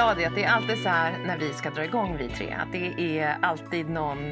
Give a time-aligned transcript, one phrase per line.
[0.00, 2.52] Sa det att det är alltid så här när vi ska dra igång vi tre.
[2.52, 4.30] Att det är alltid någon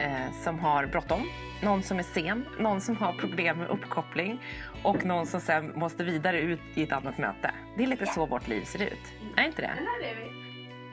[0.00, 1.28] eh, som har bråttom,
[1.62, 4.40] någon som är sen, någon som har problem med uppkoppling
[4.82, 7.50] och någon som sen måste vidare ut i ett annat möte.
[7.76, 9.12] Det är lite så vårt liv ser ut.
[9.36, 9.68] Är inte det?
[9.68, 10.30] Här är vi.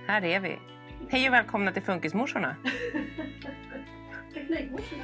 [0.07, 0.59] Här är vi.
[1.09, 2.55] Hej och välkomna till Funkismorsorna.
[4.33, 5.03] Teknikmorsorna.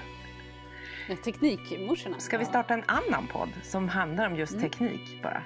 [1.23, 2.19] Teknikmorsorna.
[2.19, 5.43] Ska vi starta en annan podd som handlar om just teknik bara?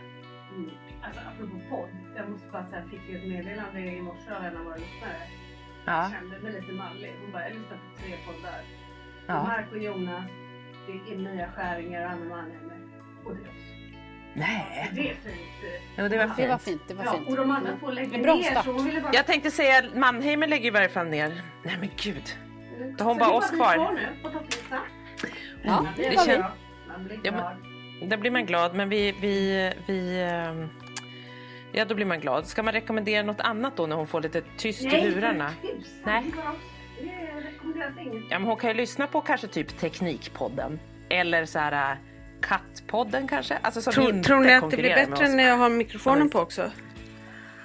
[0.56, 0.70] Mm.
[1.02, 2.11] Alltså apropå podd.
[2.22, 5.22] Jag måste bara säga, fick ju ett meddelande i morse av en av våra lyssnare.
[5.86, 6.02] Ja.
[6.04, 7.14] Jag kände mig lite mallig.
[7.22, 8.62] Hon bara, jag lyssnar på tre poddar.
[9.28, 9.44] Ja.
[9.44, 10.26] Mark och Jonas,
[10.88, 12.78] det är Mia Skäringer och Anna Mannheimer.
[13.26, 13.56] Och det är oss.
[14.34, 14.90] Nej.
[14.96, 15.82] Det är fint.
[15.98, 16.62] Jo, det var Det var fint.
[16.62, 16.82] fint.
[16.88, 17.30] Det var Ja, fint.
[17.30, 17.80] och de andra Mm.
[17.80, 19.14] två lägger ner så hon ville bara...
[19.14, 21.42] Jag tänkte säga Mannheimer lägger i varje fall ner.
[21.64, 22.24] Nej men gud.
[22.98, 23.92] då har hon Så bara det oss kvar.
[23.94, 24.80] nu på topplistan.
[25.64, 26.26] Ja, det glad.
[26.26, 26.46] känns-
[26.88, 27.54] Man blir Ja.
[28.08, 29.12] Då blir man glad, men vi...
[29.12, 30.70] vi, vi ehm,
[31.72, 32.48] ja, då blir man glad.
[32.48, 35.50] Ska man rekommendera något annat då när hon får lite tyst i Nej, lurarna?
[35.62, 36.24] för tusan, Nej.
[37.02, 38.24] det rekommenderas inget.
[38.30, 40.80] Ja, men hon kan ju lyssna på kanske typ Teknikpodden.
[41.10, 41.98] Eller så här äh,
[42.42, 43.58] Kattpodden kanske?
[43.62, 46.62] Alltså som Tror, tror ni att det blir bättre när jag har mikrofonen på också?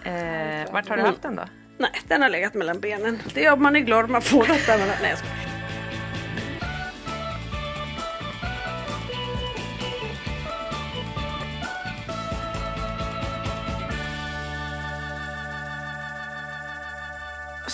[0.05, 1.45] Eh, vart har du haft den då?
[1.79, 3.19] Nej, den har legat mellan benen.
[3.35, 4.47] Det är om man är glad om man får.
[4.49, 4.89] Men...
[5.03, 5.36] Nej, jag skojar.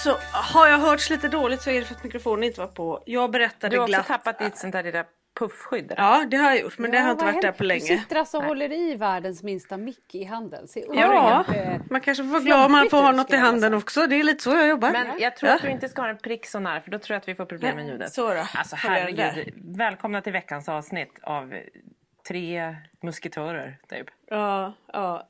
[0.03, 3.03] Så har jag hörts lite dåligt så är det för att mikrofonen inte var på.
[3.07, 4.07] Jag berättade Du har också glatt.
[4.07, 5.05] tappat ditt sånt där lilla
[5.39, 5.93] puffskydd.
[5.97, 7.53] Ja, det har jag gjort, men det Ja, har inte varit där händer?
[7.59, 7.81] på Du länge.
[7.81, 10.69] sitter alltså och håller i världens minsta mick i handen.
[10.69, 13.37] Se Ja, oerhört, eh, man kanske får vara glad om man får ha något i
[13.37, 13.77] handen säga.
[13.77, 14.07] också.
[14.07, 14.91] Det är lite så jag jobbar.
[14.93, 15.57] Men jag tror Ja.
[15.57, 17.35] att du inte ska ha en prick så nära för då tror jag att vi
[17.35, 18.13] får problem med ljudet.
[18.13, 18.45] så då.
[18.55, 19.55] Alltså herregud.
[19.77, 21.55] Välkomna till veckans avsnitt av
[22.29, 24.07] tre musketörer typ.
[24.29, 25.29] Ja, ja.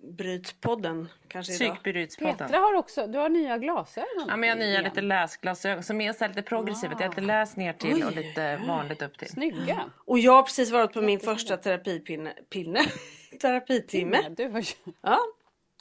[0.00, 1.74] Psykbrytspodden kanske idag.
[1.74, 2.36] Psykbrytspodden.
[2.36, 4.26] Petra har också, du har nya glasögon.
[4.28, 6.92] Ja, men jag har nya lite läsglasögon som är så lite progressiva.
[6.92, 9.28] Jag har lite läs ner till och lite vanligt upp till.
[9.28, 9.90] Snygga.
[9.96, 12.80] Och jag har precis varit på min första terapipinne, pinne,
[13.40, 14.28] terapitimme.
[14.28, 14.64] Du har...
[15.00, 15.18] Ja,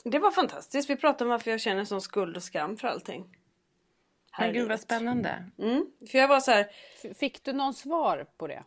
[0.04, 0.90] det var fantastiskt.
[0.90, 3.38] Vi pratade om varför jag känner sån skuld och skam för allting.
[4.40, 5.46] Men gud vad spännande.
[5.60, 6.68] Mm, för jag var så här,
[7.14, 8.64] Fick du någon svar på det?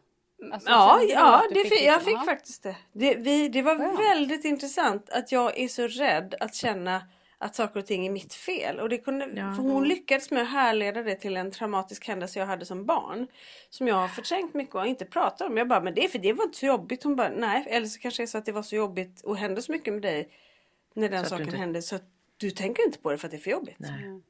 [0.53, 2.25] Alltså, ja, ja det fick, jag liksom- fick ja.
[2.25, 2.77] faktiskt det.
[2.93, 4.01] Det, vi, det var Skönt.
[4.01, 7.03] väldigt intressant att jag är så rädd att känna
[7.39, 8.81] att saker och ting är mitt fel.
[8.81, 12.47] Och det kunde, för hon lyckades med att härleda det till en traumatisk händelse jag
[12.47, 13.27] hade som barn.
[13.71, 15.57] Som jag har förträngt mycket och inte pratat om.
[15.57, 17.03] Jag bara, men det är för det var inte så jobbigt.
[17.03, 17.67] Hon bara, nej.
[17.69, 19.93] Eller så kanske det är så att det var så jobbigt och hände så mycket
[19.95, 20.29] med dig.
[20.95, 21.83] När den Så saken inte- hände.
[21.83, 22.05] Så att
[22.41, 23.77] du tänker inte på det för att det är för jobbigt.
[23.79, 24.03] Nej.
[24.03, 24.23] Men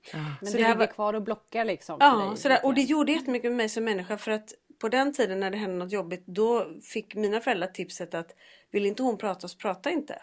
[0.51, 2.61] Så det det ligger kvar och blockar liksom för Ja, dig, sådär.
[2.65, 5.57] och det gjorde jättemycket med mig som människa för att på den tiden när det
[5.57, 8.35] hände något jobbigt då fick mina föräldrar tipset att
[8.71, 10.23] vill inte hon prata så prata inte.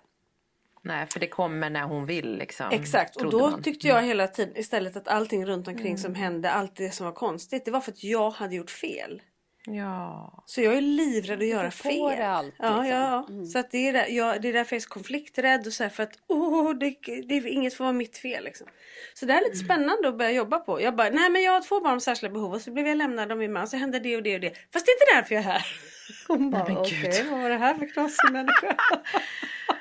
[0.81, 2.66] Nej, för det kommer när hon vill liksom.
[2.72, 3.63] Exakt, och då man.
[3.63, 5.98] tyckte jag hela tiden istället att allting runt omkring mm.
[5.98, 9.22] som hände, allt det som var konstigt, det var för att jag hade gjort fel.
[9.69, 10.44] Ja.
[10.46, 12.22] Så jag är livrädd att göra fel.
[12.22, 12.66] Allt, liksom.
[12.68, 13.25] Ja, ja.
[13.30, 13.46] Mm.
[13.46, 15.84] Så att det, är där, ja, det är därför jag är så konflikträdd och så
[15.84, 16.96] här, för att oh, det,
[17.28, 18.44] det är inget får vara mitt fel.
[18.44, 18.68] Liksom.
[19.14, 19.66] Så det är lite mm.
[19.66, 20.81] spännande att börja jobba på.
[20.81, 22.98] Jag bara, nej men jag har två barn med särskilda behov och så blev jag
[22.98, 24.54] lämnad av min man så hände det och det och det.
[24.74, 25.66] Fast det är inte därför jag är här.
[26.28, 28.75] Hon bara, okej okay, vad var det här för knasig människa?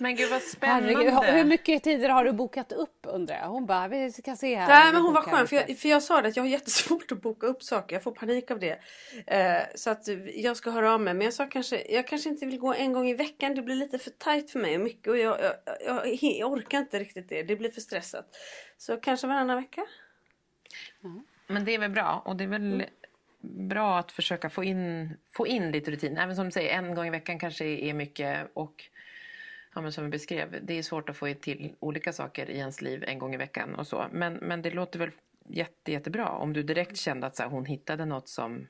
[0.00, 0.94] Men gud vad spännande.
[0.94, 3.48] Herregud, hur mycket tider har du bokat upp undrar jag?
[3.48, 4.68] Hon bara, vi ska se här.
[4.68, 7.12] Nej men hon var skön för jag, för jag sa det att jag har jättesvårt
[7.12, 7.96] att boka upp saker.
[7.96, 8.78] Jag får panik av det.
[9.26, 11.14] Eh, så att jag ska höra av mig.
[11.14, 13.54] Men jag sa kanske, jag kanske inte vill gå en gång i veckan.
[13.54, 15.08] Det blir lite för tajt för mig och mycket.
[15.08, 15.54] Och jag, jag,
[15.86, 17.42] jag, jag orkar inte riktigt det.
[17.42, 18.26] Det blir för stressat.
[18.78, 19.86] Så kanske varannan vecka.
[21.04, 21.24] Mm.
[21.46, 22.22] Men det är väl bra.
[22.24, 22.88] Och det är väl mm.
[23.68, 26.16] bra att försöka få in, få in lite rutin.
[26.16, 28.50] Även som du säger, en gång i veckan kanske är mycket.
[28.54, 28.84] Och
[29.74, 32.82] ja, men som vi beskrev, det är svårt att få till olika saker i ens
[32.82, 34.06] liv en gång i veckan och så.
[34.12, 35.10] Men, men det låter väl
[35.48, 38.66] jätte, jättebra om du direkt kände att så här, hon hittade något som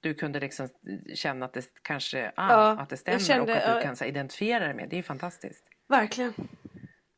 [0.00, 0.68] du kunde liksom
[1.14, 4.04] känna att det kanske ah, ja, att det stämmer kände, och att du kan så
[4.04, 4.88] här, identifiera det med.
[4.88, 5.64] Det är fantastiskt.
[5.88, 6.34] Verkligen.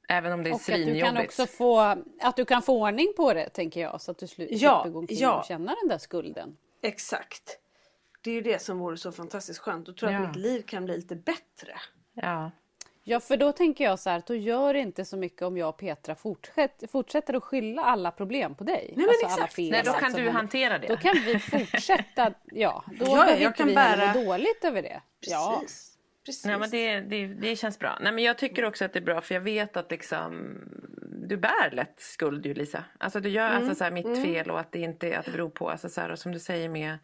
[0.09, 1.05] Även om det är och svinjobbigt.
[1.05, 1.79] Att du kan också få,
[2.21, 4.99] att du kan få ordning på det tänker jag så att du slipper ja, gå
[4.99, 5.39] omkring ja.
[5.39, 6.57] och känna den där skulden.
[6.83, 7.59] Exakt.
[8.21, 9.87] Det är ju det som vore så fantastiskt skönt.
[9.87, 10.25] Då tror jag ja.
[10.25, 11.75] att mitt liv kan bli lite bättre.
[12.13, 12.51] Ja.
[13.05, 15.69] Ja, för då tänker jag så här, då gör det inte så mycket om jag
[15.69, 18.95] och Petra fortsätter, fortsätter att skylla alla problem på dig.
[18.97, 20.87] Nej, alltså alla fel, Nej, då kan du hantera det.
[20.87, 24.15] Då kan vi fortsätta, ja, då ja, behöver inte vi bära...
[24.15, 25.03] må dåligt över det.
[25.21, 25.33] Precis.
[25.33, 25.63] Ja.
[26.27, 26.45] Precis.
[26.45, 27.99] Nej, men det, det, det känns bra.
[28.01, 30.59] Nej, men jag tycker också att det är bra för jag vet att liksom,
[31.29, 32.85] du bär lätt skuld ju Lisa.
[32.99, 33.69] Alltså du gör alltså, mm.
[33.69, 34.23] alltså, så här, mitt mm.
[34.23, 36.39] fel och att det inte att det beror på, alltså, så här, och som du
[36.39, 36.99] säger med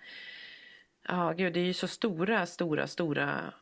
[1.08, 3.52] Ja, gud, det är ju så stora, stora, stora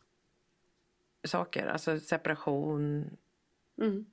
[1.25, 1.67] saker.
[1.67, 3.17] Alltså separation.
[3.81, 4.07] Mm.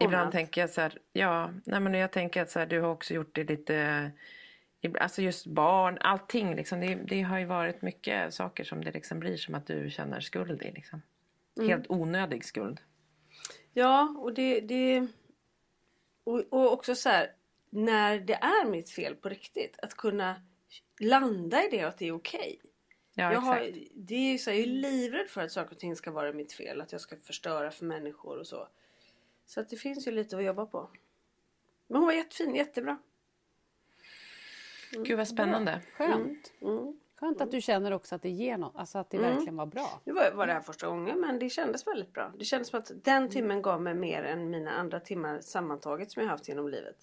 [0.00, 2.88] Ibland tänker jag så här, ja, nej men jag tänker att så här, du har
[2.88, 4.10] också gjort det lite,
[5.00, 6.80] alltså just barn, allting liksom.
[6.80, 10.20] Det, det har ju varit mycket saker som det liksom blir som att du känner
[10.20, 11.02] skuld i liksom.
[11.56, 11.68] Mm.
[11.68, 12.80] Helt onödig skuld.
[13.72, 15.06] Ja, och det, det
[16.24, 17.32] och, och också så här,
[17.70, 20.42] när det är mitt fel på riktigt, att kunna
[21.00, 22.58] landa i det och att det är okej.
[22.60, 22.70] Okay.
[23.18, 26.10] Ja, jag, har, det är så, jag är livrädd för att saker och ting ska
[26.10, 26.80] vara mitt fel.
[26.80, 28.68] Att jag ska förstöra för människor och så.
[29.46, 30.90] Så att det finns ju lite att jobba på.
[31.86, 32.98] Men hon var jättefin, jättebra.
[34.92, 35.04] Mm.
[35.04, 35.82] Gud vad spännande.
[35.96, 36.06] Bra.
[36.06, 36.52] Skönt.
[36.60, 36.78] Mm.
[36.78, 37.00] Mm.
[37.20, 39.30] Skönt att du känner också att det ger något, alltså att det mm.
[39.30, 40.00] verkligen var bra.
[40.04, 42.32] Det var, var det här första gången men det kändes väldigt bra.
[42.38, 43.30] Det kändes som att den mm.
[43.30, 46.96] timmen gav mig mer än mina andra timmar sammantaget som jag haft genom livet.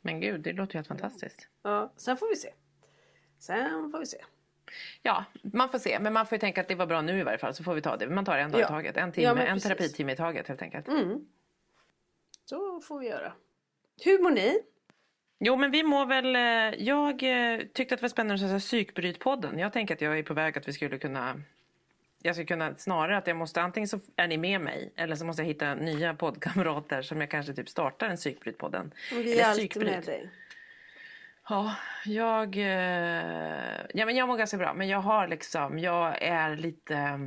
[0.00, 1.48] Men gud, det låter ju helt fantastiskt.
[1.62, 2.52] Ja, sen får vi se.
[3.38, 4.24] Sen får vi se.
[5.02, 5.98] Ja, man får se.
[5.98, 7.54] Men man får ju tänka att det var bra nu i varje fall.
[7.54, 8.08] Så får vi ta det.
[8.08, 8.64] Man tar en dag ja.
[8.64, 8.96] i taget.
[8.96, 10.88] En, timme, ja, en terapitimme i taget helt enkelt.
[10.88, 11.26] Mm.
[12.44, 13.32] Så får vi göra.
[14.04, 14.60] Hur mår ni?
[15.38, 18.58] Jo men vi mår väl, eh, jag eh, tyckte att det var spännande att säga
[18.58, 19.58] psykbrytpodden.
[19.58, 21.40] Jag tänker att jag är på väg att vi skulle kunna
[22.26, 25.24] jag skulle kunna snarare att jag måste antingen så är ni med mig eller så
[25.24, 28.94] måste jag hitta nya poddkamrater som jag kanske typ startar en psykbrytpodden.
[29.12, 30.30] Vi är alltid med dig.
[31.48, 31.74] Ja,
[32.04, 34.74] jag, eh, ja, men jag mår ganska bra.
[34.74, 37.20] Men jag har liksom, jag är lite...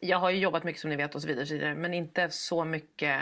[0.00, 1.94] Jag har ju jobbat mycket som ni vet och så vidare, och så vidare men
[1.94, 3.18] inte så mycket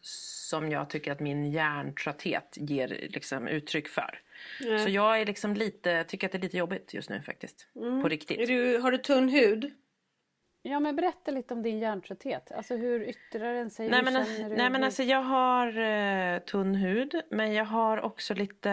[0.00, 4.20] som jag tycker att min hjärntrötthet ger liksom uttryck för.
[4.60, 4.78] Nej.
[4.78, 7.68] Så jag är liksom lite, tycker att det är lite jobbigt just nu faktiskt.
[7.76, 8.02] Mm.
[8.02, 8.48] På riktigt.
[8.48, 9.74] Du, har du tunn hud?
[10.62, 12.52] Ja men berätta lite om din hjärntrötthet.
[12.52, 13.88] Alltså hur yttrar den sig?
[13.88, 14.14] Nej, men,
[14.56, 18.70] nej men alltså jag har eh, tunn hud men jag har också lite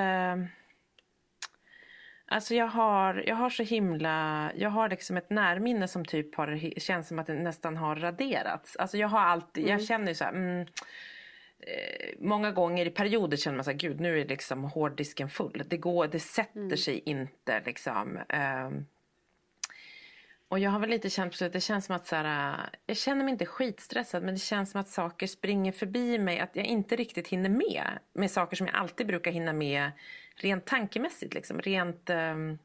[2.31, 6.79] Alltså jag har, jag har så himla, jag har liksom ett närminne som typ har,
[6.79, 8.75] känns som att det nästan har raderats.
[8.75, 9.77] Alltså jag har alltid, mm.
[9.77, 10.61] jag känner ju så här, mm,
[11.59, 15.63] eh, många gånger i perioder känner man så här, gud nu är liksom hårddisken full.
[15.67, 16.77] Det går, det sätter mm.
[16.77, 18.17] sig inte liksom.
[18.29, 18.69] Eh,
[20.47, 23.23] och jag har väl lite känt på det känns som att så här, jag känner
[23.23, 26.39] mig inte skitstressad men det känns som att saker springer förbi mig.
[26.39, 27.87] Att jag inte riktigt hinner med.
[28.13, 29.91] Med saker som jag alltid brukar hinna med
[30.43, 31.33] rent tankemässigt.
[31.33, 31.61] Liksom.
[31.61, 32.09] Rent...
[32.09, 32.59] Um,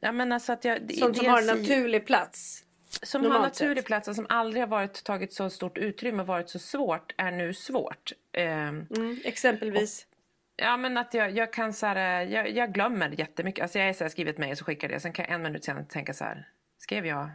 [0.00, 2.64] ja, men alltså att jag, Sånt som har en naturlig plats?
[3.02, 6.26] Som har en naturlig plats och som aldrig har varit, tagit så stort utrymme och
[6.26, 8.12] varit så svårt är nu svårt.
[8.38, 10.06] Um, mm, exempelvis?
[10.08, 10.14] Och,
[10.56, 13.62] Ja men att jag, jag kan så här, jag, jag glömmer jättemycket.
[13.62, 15.00] Alltså jag är så här, skriver ett mejl och så skickar det.
[15.00, 16.48] Sen kan jag en minut senare tänka så här.
[16.78, 17.30] Skrev jag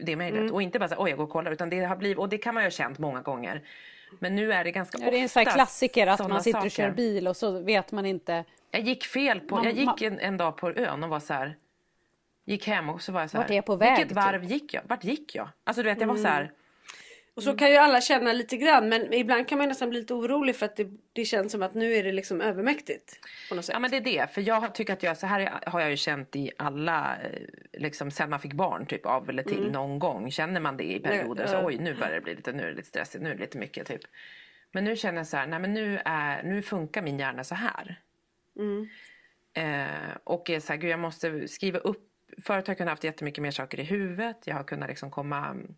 [0.00, 0.40] det mejlet?
[0.40, 0.54] Mm.
[0.54, 1.52] Och inte bara så oj jag går och kollar.
[1.52, 3.62] Utan det har blivit, och det kan man ju ha känt många gånger.
[4.18, 6.70] Men nu är det ganska ja, Det är en sån klassiker att man sitter och
[6.70, 8.44] kör bil och så vet man inte.
[8.70, 11.34] Jag gick fel på, man, jag gick en, en, dag på ön och var så
[11.34, 11.56] här.
[12.44, 13.44] gick hem och så var jag så här.
[13.44, 14.50] Vart är jag på väg, Vilket varv typ?
[14.50, 14.82] gick jag?
[14.86, 15.48] Vart gick jag?
[15.64, 16.52] Alltså du vet jag var så här.
[17.34, 20.14] Och så kan ju alla känna lite grann men ibland kan man nästan bli lite
[20.14, 23.18] orolig för att det, det känns som att nu är det liksom övermäktigt.
[23.72, 24.34] Ja men det är det.
[24.34, 27.30] För jag tycker att jag, så här har jag ju känt i alla, eh,
[27.72, 30.30] liksom sen man fick barn typ av eller till någon gång.
[30.30, 32.74] Känner man det i perioder så oj nu börjar det bli lite, nu är det
[32.74, 34.02] lite stressigt, nu är det lite mycket typ.
[34.72, 37.54] Men nu känner jag så här, nej men nu, är, nu funkar min hjärna så
[37.54, 38.00] här.
[39.54, 42.08] Eh, och är så här, gud jag måste skriva upp.
[42.42, 44.36] Förut har jag kunnat haft jättemycket mer saker i huvudet.
[44.44, 45.74] Jag har kunnat liksom komma mm,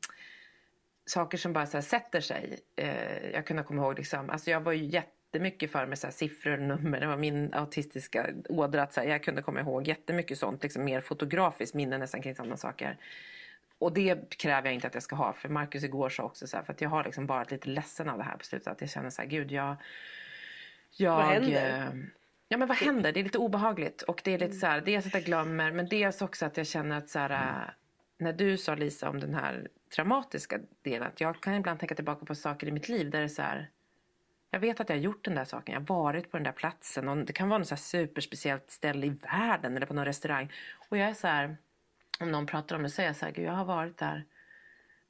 [1.06, 2.58] saker som bara så här sätter sig.
[2.76, 6.12] Eh, jag kunde komma ihåg liksom, alltså jag var ju jättemycket för med så här
[6.12, 7.00] siffror och nummer.
[7.00, 8.82] Det var min autistiska ådra.
[8.82, 12.34] Att så här, jag kunde komma ihåg jättemycket sånt, liksom mer fotografiskt minne nästan kring
[12.34, 12.98] sådana saker.
[13.78, 15.32] Och det kräver jag inte att jag ska ha.
[15.32, 18.08] För Marcus igår sa också så här, för att jag har liksom bara lite ledsen
[18.08, 18.68] av det här på slutet.
[18.68, 19.76] Att jag känner så här, gud jag...
[20.96, 21.78] jag Vad händer?
[21.78, 22.00] eh,
[22.48, 23.12] Ja men vad händer?
[23.12, 24.02] Det är lite obehagligt.
[24.02, 26.66] Och det är lite så här, dels att jag glömmer men dels också att jag
[26.66, 27.70] känner att så här, äh,
[28.18, 31.08] när du sa Lisa om den här traumatiska delen.
[31.08, 33.42] Att jag kan ibland tänka tillbaka på saker i mitt liv där det är så
[33.42, 33.70] här.
[34.50, 35.72] Jag vet att jag har gjort den där saken.
[35.72, 37.08] Jag har varit på den där platsen.
[37.08, 40.52] Och det kan vara något så här superspeciellt ställe i världen eller på någon restaurang.
[40.88, 41.56] Och jag är så här.
[42.20, 43.32] Om någon pratar om det så är jag så här.
[43.32, 44.24] Gud jag har varit där.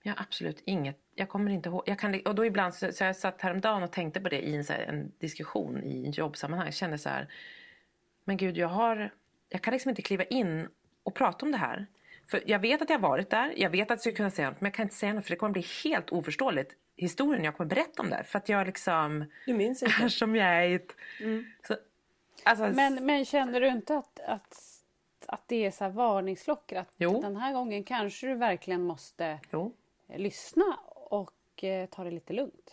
[0.02, 0.98] Jag har absolut inget.
[1.14, 1.82] Jag kommer inte ihåg.
[1.86, 4.56] Jag kan, och då ibland så, så jag satt häromdagen och tänkte på det i
[4.56, 6.66] en, så här, en diskussion i en jobbsammanhang.
[6.66, 7.28] Jag kände så här.
[8.24, 9.10] Men gud jag har.
[9.48, 10.68] Jag kan liksom inte kliva in
[11.02, 11.86] och prata om det här.
[12.30, 13.54] För jag vet att jag har varit där.
[13.56, 14.60] Jag vet att jag skulle kunna säga något.
[14.60, 16.72] Men jag kan inte säga något för det kommer bli helt oförståeligt.
[16.96, 18.24] Historien jag kommer berätta om det.
[18.24, 19.24] För att jag liksom.
[19.46, 20.02] Du minns inte?
[20.04, 20.70] Är som jag är.
[20.76, 20.96] ett-
[21.68, 21.76] Så,
[22.42, 24.56] alltså, Men, men känner du inte att, att,
[25.26, 26.78] att det är så här varningsklockor?
[26.78, 27.20] Att Jo.
[27.22, 29.74] den här gången kanske du verkligen måste Jo.
[30.16, 32.70] lyssna och eh, ta det lite lugnt?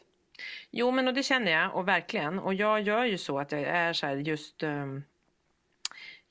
[0.72, 2.40] Jo, men och det känner jag och verkligen.
[2.40, 5.04] Och jag gör ju så att jag är så här just um,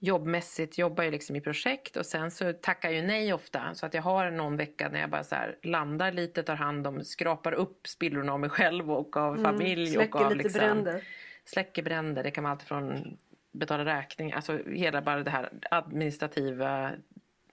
[0.01, 3.75] jobbmässigt jobbar ju liksom i projekt och sen så tackar jag nej ofta.
[3.75, 7.05] Så att jag har någon vecka när jag bara så landar lite, tar hand om,
[7.05, 9.99] skrapar upp spillrorna av mig själv och av familj.
[9.99, 11.05] och Släcker av, lite liksom, bränder.
[11.45, 13.19] Släcker bränder, det kan vara allt från
[13.53, 16.91] betala räkning, alltså hela bara det här administrativa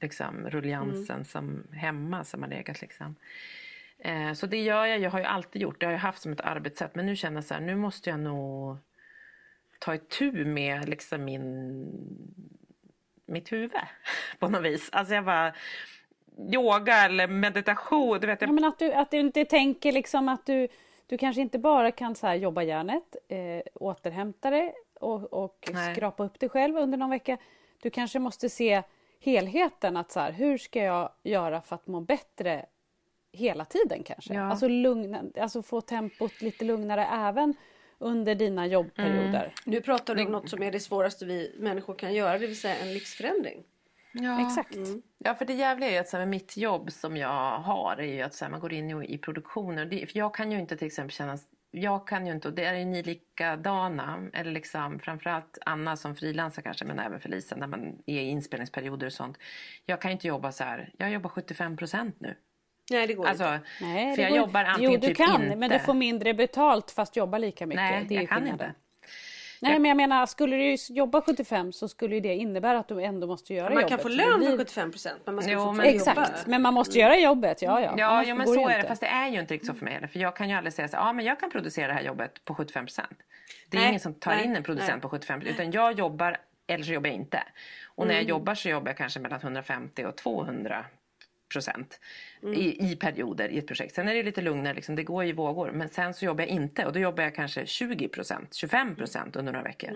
[0.01, 3.15] liksom, rulliansen som hemma som har legat liksom.
[3.99, 6.31] Eh, så det gör jag, jag har ju alltid gjort, det har jag haft som
[6.31, 6.95] ett arbetssätt.
[6.95, 8.77] Men nu känner jag så här, nu måste jag nog
[9.79, 11.91] ta itu med liksom min,
[13.25, 13.72] mitt huvud
[14.39, 14.89] på något vis.
[14.91, 15.53] Alltså jag bara,
[16.53, 18.41] yoga eller meditation, du vet.
[18.41, 20.67] Jag, Ja, men att, du, att du inte tänker liksom att du,
[21.05, 25.96] du kanske inte bara kan så jobba hjärnet, eh, återhämta det och, och Nej.
[25.96, 27.38] skrapa upp dig själv under någon vecka.
[27.81, 28.84] Du kanske måste se
[29.19, 32.65] helheten, att så här, hur ska jag göra för att må bättre
[33.31, 34.34] hela tiden kanske?
[34.34, 34.41] Ja.
[34.41, 37.53] Alltså, lugna, alltså få tempot lite lugnare även
[37.99, 39.53] under dina jobbperioder.
[39.65, 42.59] Nu pratar du om något som är det svåraste vi människor kan göra, det vill
[42.59, 43.63] säga en livsförändring.
[44.11, 44.47] ja.
[44.47, 44.77] Exakt.
[45.17, 47.97] Ja, för det jävliga är ju att så här, med mitt jobb som jag har
[47.99, 49.85] är ju att så här, man går in i, i produktioner.
[49.85, 51.37] Det, för jag kan ju inte till exempel känna
[51.71, 56.15] jag kan ju inte, och det är ju ni likadana, eller liksom framförallt Anna som
[56.15, 59.37] frilansar kanske, men även för Lisa när man är i inspelningsperioder och sånt.
[59.85, 62.35] Jag kan ju inte jobba så här, jag jobbar 75 procent nu.
[62.91, 63.60] Nej det går Alltså, inte.
[63.82, 65.56] Nej, för det jag går- jobbar antingen Jo, du typ kan, inte.
[65.56, 67.82] men du får mindre betalt fast jobba lika mycket.
[67.82, 68.67] Nej, det är jag kan skillnaden.
[68.70, 68.79] inte.
[69.62, 73.03] Nej, men jag menar, skulle du jobba 75 så skulle ju det innebära att du
[73.03, 73.89] ändå måste göra Man jobbet.
[73.89, 75.84] kan få lön för blir- 75 procent men man ska Jo, men- jobba.
[75.84, 77.62] Exakt, men man måste göra jobbet.
[77.62, 77.94] Ja, ja.
[77.98, 78.75] Ja, ja men så är det.
[78.75, 78.88] inte.
[78.88, 80.08] Fast det är ju inte riktigt så för mig heller.
[80.08, 82.46] För jag kan ju aldrig säga så ja men jag kan producera det här jobbet
[82.46, 83.17] på 75 procent.
[83.70, 85.01] Det är Nej, ingen som tar nej, in en producent nej.
[85.01, 87.44] på 75 utan jag jobbar eller så jobbar jag inte.
[87.86, 88.24] Och när Mm.
[88.24, 90.86] jag jobbar så jobbar jag kanske mellan 150 och 200
[91.49, 91.99] procent
[92.43, 92.53] Mm.
[92.53, 93.95] i, i perioder i ett projekt.
[93.95, 95.71] Sen är det lite lugnare, liksom, det går i vågor.
[95.71, 99.35] Men sen så jobbar jag inte och då jobbar jag kanske 20 procent, 25 procent
[99.35, 99.89] under några veckor.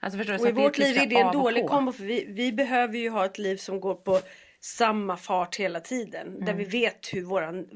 [0.00, 0.38] Alltså förstår du?
[0.40, 0.56] Mm.
[0.56, 3.08] Och i vårt ett liv är det en dålig kombo för vi, vi behöver ju
[3.10, 4.20] ha ett liv som går på
[4.60, 6.34] samma fart hela tiden.
[6.40, 6.56] Där Mm.
[6.56, 7.68] vi vet hur våran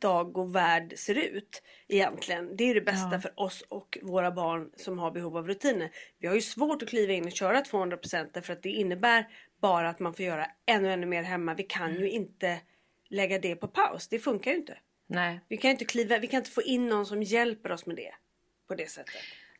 [0.00, 2.56] dag och värld ser ut egentligen.
[2.56, 5.90] Det är det bästa för oss och våra barn som har behov av rutiner.
[6.20, 9.26] Vi har ju svårt att kliva in och köra 200% därför att det innebär
[9.68, 11.54] bara att man får göra ännu ännu mer hemma.
[11.54, 12.02] Vi kan Mm.
[12.02, 12.60] ju inte
[13.08, 14.08] lägga det på paus.
[14.08, 14.78] Det funkar ju inte.
[15.06, 15.40] Nej.
[15.48, 18.14] Vi kan inte kliva, vi kan inte få in någon som hjälper oss med det.
[18.68, 19.14] På det sättet.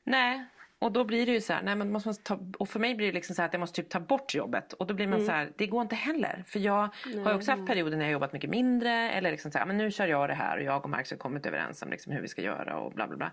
[0.04, 0.44] Nej,
[0.78, 2.94] och då blir det ju så här, nej men måste man ta, och för mig
[2.94, 5.06] blir det liksom så här att jag måste typ ta bort jobbet och då blir
[5.06, 6.44] man så här, det går inte heller.
[6.46, 6.88] För jag
[7.24, 9.78] har ju också haft perioder när jag jobbat mycket mindre eller liksom så här, men
[9.78, 12.20] nu kör jag det här och jag och Marcus har kommit överens om liksom hur
[12.20, 13.32] vi ska göra och bla bla bla.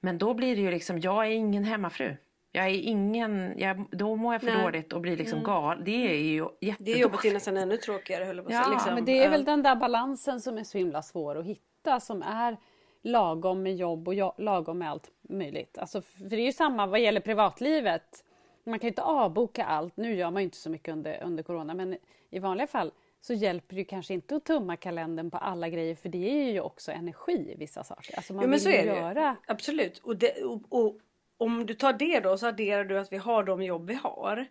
[0.00, 2.16] Men då blir det ju liksom, jag är ingen hemmafru.
[2.52, 4.62] Jag är ingen, jag, då mår jag för Nej.
[4.62, 5.84] dåligt och blir liksom gal.
[5.84, 7.00] Det är ju Det jättedåligt.
[7.00, 8.72] jobbet är nästan ännu tråkigare höll jag på att Ja.
[8.72, 8.94] Liksom.
[8.94, 12.22] Men det är väl den där balansen som är så himla svår att hitta som
[12.22, 12.56] är
[13.02, 15.78] lagom med jobb och lagom med allt möjligt.
[15.78, 18.24] Alltså, för det är ju samma vad gäller privatlivet.
[18.64, 19.96] man kan ju inte avboka allt.
[19.96, 21.96] Nu gör man ju inte så mycket under, under corona, men
[22.30, 25.94] i vanliga fall så hjälper det ju kanske inte att tumma kalendern på alla grejer
[25.94, 28.16] för det är ju också energi i vissa saker.
[28.16, 29.36] Alltså man jo, men vill så är det göra...
[29.46, 29.98] Absolut.
[29.98, 30.96] Och, det, och, och,
[31.38, 34.46] om du tar det då så adderar du att vi har de jobb vi har.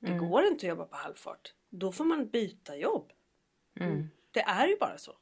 [0.00, 0.28] Det Mm.
[0.30, 1.52] går inte att jobba på halvfart.
[1.70, 3.10] Då får man byta jobb.
[3.80, 4.10] Mm.
[4.30, 5.12] Det är ju bara så.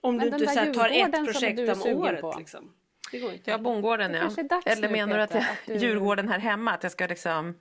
[0.00, 2.20] Om Men du inte så här, tar ett projekt om året.
[2.20, 2.34] på.
[2.38, 2.72] Liksom.
[3.12, 3.50] Det går inte.
[3.50, 4.30] Ja, bondgården ja.
[4.66, 6.70] Eller nu, menar du att, jag, att du- Djurgården här hemma?
[6.72, 7.54] Att jag ska liksom...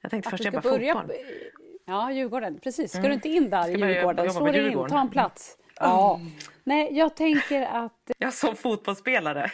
[0.00, 0.94] Jag tänkte Att först jobba börja...
[0.94, 1.16] fotboll.
[1.84, 2.58] Ja, Djurgården.
[2.60, 2.90] Precis.
[2.92, 4.30] Ska du inte in där i Djurgården?
[4.32, 5.58] Slå dig in, ta en plats.
[5.80, 6.20] Ja.
[6.64, 8.10] Nej, jag tänker att...
[8.18, 9.50] Jag som fotbollsspelare.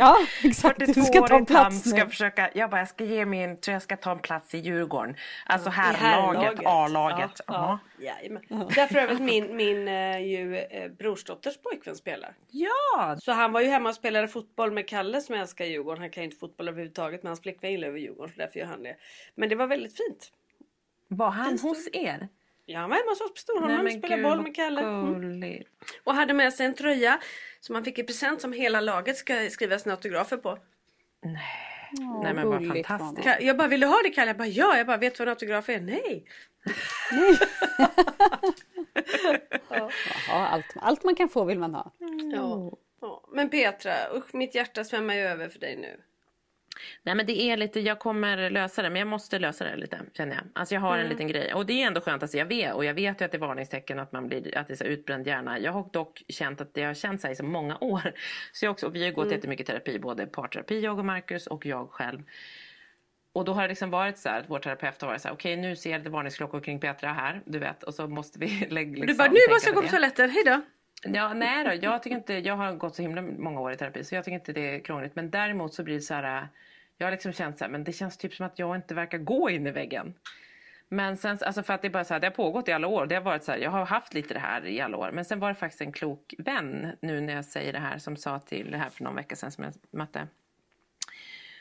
[0.00, 0.78] Ja, exakt.
[0.86, 2.10] Du ska ta en 42-årig tant plats ska nu.
[2.10, 5.16] försöka, jag bara jag ska ge min, tror jag ska ta en plats i Djurgården.
[5.46, 7.40] Alltså I herrlaget, A-laget.
[7.46, 8.12] Ja, ja.
[8.48, 12.34] Där för övrigt min, min eh, ju, eh, brorsdotters pojkvän spelar.
[12.50, 13.16] Ja!
[13.20, 16.00] Så han var ju hemma och spelade fotboll med Kalle som älskar Djurgården.
[16.00, 18.66] Han kan ju inte fotboll överhuvudtaget men hans flickvän gillar över Djurgården så därför gör
[18.66, 18.96] han det.
[19.34, 20.32] Men det var väldigt fint.
[21.08, 22.28] Var han hos er?
[22.66, 24.80] Ja, men hemma hos oss på Storholmen och spelade boll med Kalle.
[24.80, 25.62] Mm.
[26.04, 27.20] Och hade med sig en tröja
[27.60, 30.58] som han fick i present som hela laget ska skriva sina autografer på.
[32.00, 33.28] Åh, Nej men vad fantastiskt.
[33.28, 34.26] Ka- Jag bara, vill du ha det Kalle?
[34.28, 34.76] Jag bara, ja.
[34.76, 35.80] Jag bara, vet du vad en autograf är?
[35.80, 36.24] Nej.
[39.70, 41.92] Jaha, allt, allt man kan få vill man ha.
[42.32, 42.72] Ja.
[43.00, 43.22] ja.
[43.32, 46.00] Men Petra, usch, mitt hjärta svämmar ju över för dig nu.
[47.02, 50.00] Nej men det är lite, jag kommer lösa det men jag måste lösa det lite
[50.12, 50.44] känner jag.
[50.54, 51.04] Alltså jag har Mm.
[51.04, 53.24] en liten grej och det är ändå skönt att jag vet och jag vet ju
[53.24, 55.58] att det är varningstecken att man blir, att det är så utbränd hjärna.
[55.58, 58.12] Jag har dock känt att det har känt sig i så många år.
[58.52, 59.36] Så jag också, och vi har gått Mm.
[59.36, 62.22] jättemycket terapi, både parterapi, jag och Marcus och jag själv.
[63.32, 65.34] Och då har det liksom varit så här att vår terapeut har varit så här,
[65.34, 68.90] okej nu ser det varningsklockor kring Petra här, du vet, och så måste vi lägga
[68.90, 70.60] liksom, Du bara, nu måste jag gå på toaletten, hejdå.
[71.02, 74.04] Ja, nej då, jag tycker inte, jag har gått så himla många år i terapi
[74.04, 75.16] så jag tycker inte det är krångligt.
[75.16, 76.48] Men däremot så blir det så här,
[77.00, 79.18] jag har liksom känt så här, men det känns typ som att jag inte verkar
[79.18, 80.14] gå in i väggen.
[80.88, 82.86] Men sen, alltså för att det är bara så här, det har pågått i alla
[82.86, 83.06] år.
[83.06, 85.10] Det har varit så här, jag har haft lite det här i alla år.
[85.12, 88.16] Men sen var det faktiskt en klok vän nu när jag säger det här som
[88.16, 90.28] sa till det här för någon vecka sedan som jag mötte.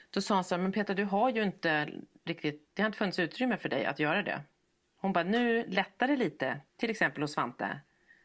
[0.09, 1.89] Då sa hon så här, men Peter du har ju inte
[2.25, 4.41] riktigt, det har inte funnits utrymme för dig att göra det.
[4.97, 7.79] Hon bara, nu lättar det lite, till exempel hos Svante.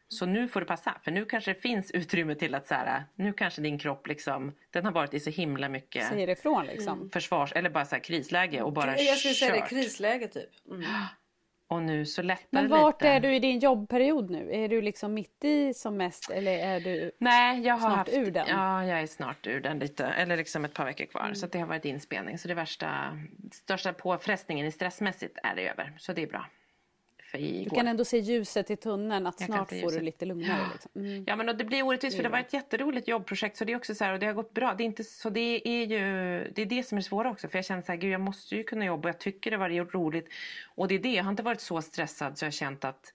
[0.07, 3.03] Så nu får du passa, för nu kanske det finns utrymme till att så här,
[3.15, 7.09] nu kanske din kropp liksom, den har varit i så himla mycket Säger ifrån liksom.
[7.13, 10.49] försvars eller bara så här krisläge och bara Jag skulle säga det, krisläge typ.
[10.71, 10.83] Mm.
[11.67, 13.09] Och nu så lättar Men vart lite.
[13.09, 14.51] är du i din jobbperiod nu?
[14.51, 17.11] Är du liksom mitt i som mest eller är du...
[17.19, 18.47] Nej, jag har snart haft, ur den?
[18.49, 20.05] Ja, jag är snart ur den lite.
[20.05, 21.33] Eller liksom ett par veckor kvar.
[21.33, 22.37] Så att det har varit inspelning.
[22.37, 23.19] Så det värsta,
[23.51, 25.93] största påfrestningen i stressmässigt är det över.
[25.97, 26.45] Så det är bra.
[27.37, 27.75] För Du igår.
[27.75, 30.61] kan ändå se ljuset i tunneln, att Jag snart får du lite lugnare.
[30.73, 30.91] Liksom.
[30.95, 31.23] Mm.
[31.27, 33.77] Ja men och det blir orättvist för det var ett jätteroligt jobbprojekt så det är
[33.77, 34.73] också så här och det har gått bra.
[34.77, 35.99] Det är inte så det är ju
[36.55, 38.55] det är det som är svåra också för jag känner så här gud jag måste
[38.55, 40.29] ju kunna jobba och jag tycker det var roligt
[40.75, 43.13] och det är det jag har inte varit så stressad så jag har känt att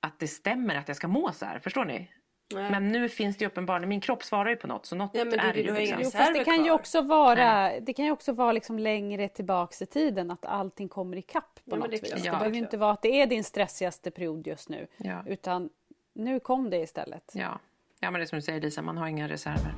[0.00, 1.58] att det stämmer att jag ska må så här.
[1.58, 2.10] Förstår ni?
[2.54, 2.70] Nej.
[2.70, 5.24] Men nu finns det ju uppenbarligen, min kropp svarar ju på något så något Ja,
[5.24, 5.74] men du- är det ju.
[5.74, 5.98] Liksom.
[6.02, 9.82] Jo, fast det kan ju också vara, det kan ju också vara liksom längre tillbaks
[9.82, 12.08] i tiden, att allting kommer ikapp på men något det vis.
[12.08, 12.22] klart.
[12.22, 12.32] Det Ja.
[12.32, 15.22] behöver ju inte vara att det är din stressigaste period just nu, Ja.
[15.26, 15.70] utan
[16.14, 17.30] nu kom det istället.
[17.34, 17.58] Ja.
[18.00, 19.74] ja men det är som du säger Lisa, man har inga reserver.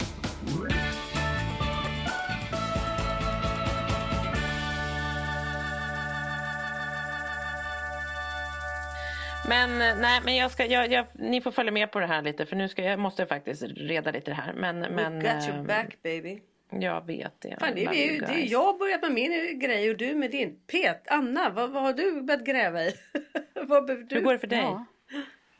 [9.48, 12.22] Men eh, nej, men jag ska, jag, jag, ni får följa med på det här
[12.22, 14.52] lite för nu ska jag måste jag faktiskt reda lite det här.
[14.52, 16.40] Men, men We got your eh, back baby.
[16.70, 17.56] jag vet det.
[17.60, 20.30] Fan, det, är, ju- det är jag har börjat med min grej och du med
[20.30, 20.60] din.
[20.66, 22.94] Pet, Anna, vad, vad har du börjat gräva i?
[23.66, 24.06] vad du?
[24.10, 24.58] Hur går det för dig?
[24.58, 24.84] Ja.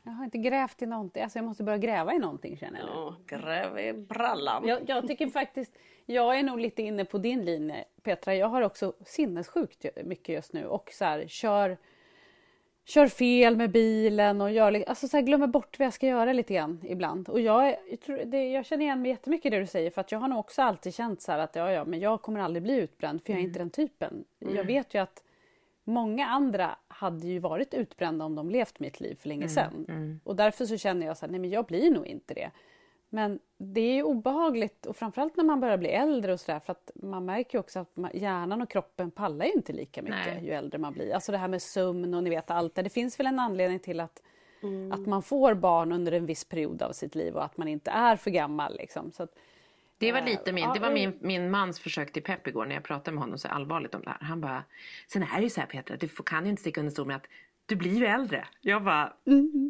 [0.02, 2.88] Jag har inte grävt i någonting, alltså jag måste börja gräva i någonting känner jag.
[2.88, 4.68] Ja, gräv i brallan.
[4.68, 5.72] Jag, jag tycker faktiskt,
[6.06, 8.34] jag är nog lite inne på din linje Petra.
[8.34, 11.76] Jag har också sinnessjukt mycket just nu och så här, kör,
[12.86, 16.32] kör fel med bilen och gör, alltså så här, glömmer bort vad jag ska göra
[16.32, 17.28] lite grann ibland.
[17.28, 20.00] Och jag, jag, tror, det, jag känner igen mig jättemycket i det du säger för
[20.00, 22.40] att jag har nog också alltid känt så här att ja, ja, men jag kommer
[22.40, 24.24] aldrig bli utbränd för jag är inte den typen.
[24.38, 25.22] Jag vet ju att
[25.88, 29.86] Många andra hade ju varit utbrända om de levt mitt liv för länge sedan.
[30.24, 32.50] Och därför så känner jag så här, nej men jag blir nog inte det.
[33.16, 36.72] Men det är ju obehagligt och framförallt när man börjar bli äldre och sådär för
[36.72, 40.44] att man märker också att man, hjärnan och kroppen pallar ju inte lika mycket Nej.
[40.44, 41.14] ju äldre man blir.
[41.14, 42.82] Alltså det här med sömn och ni vet allt det.
[42.82, 44.22] Det finns väl en anledning till att,
[44.92, 47.90] att man får barn under en viss period av sitt liv och att man inte
[47.90, 49.12] är för gammal liksom.
[49.12, 49.34] Så att,
[49.98, 50.94] Det var Eh, lite min, ja, det var eh.
[50.94, 54.02] min, min mans försök till pepp igår när jag pratade med honom så allvarligt om
[54.02, 54.18] det här.
[54.20, 54.64] Han bara,
[55.12, 57.16] sen är det ju så här Petra, du kan ju inte sticka under stol med
[57.16, 57.26] att
[57.66, 58.48] du blir ju äldre.
[58.60, 59.12] Jag bara,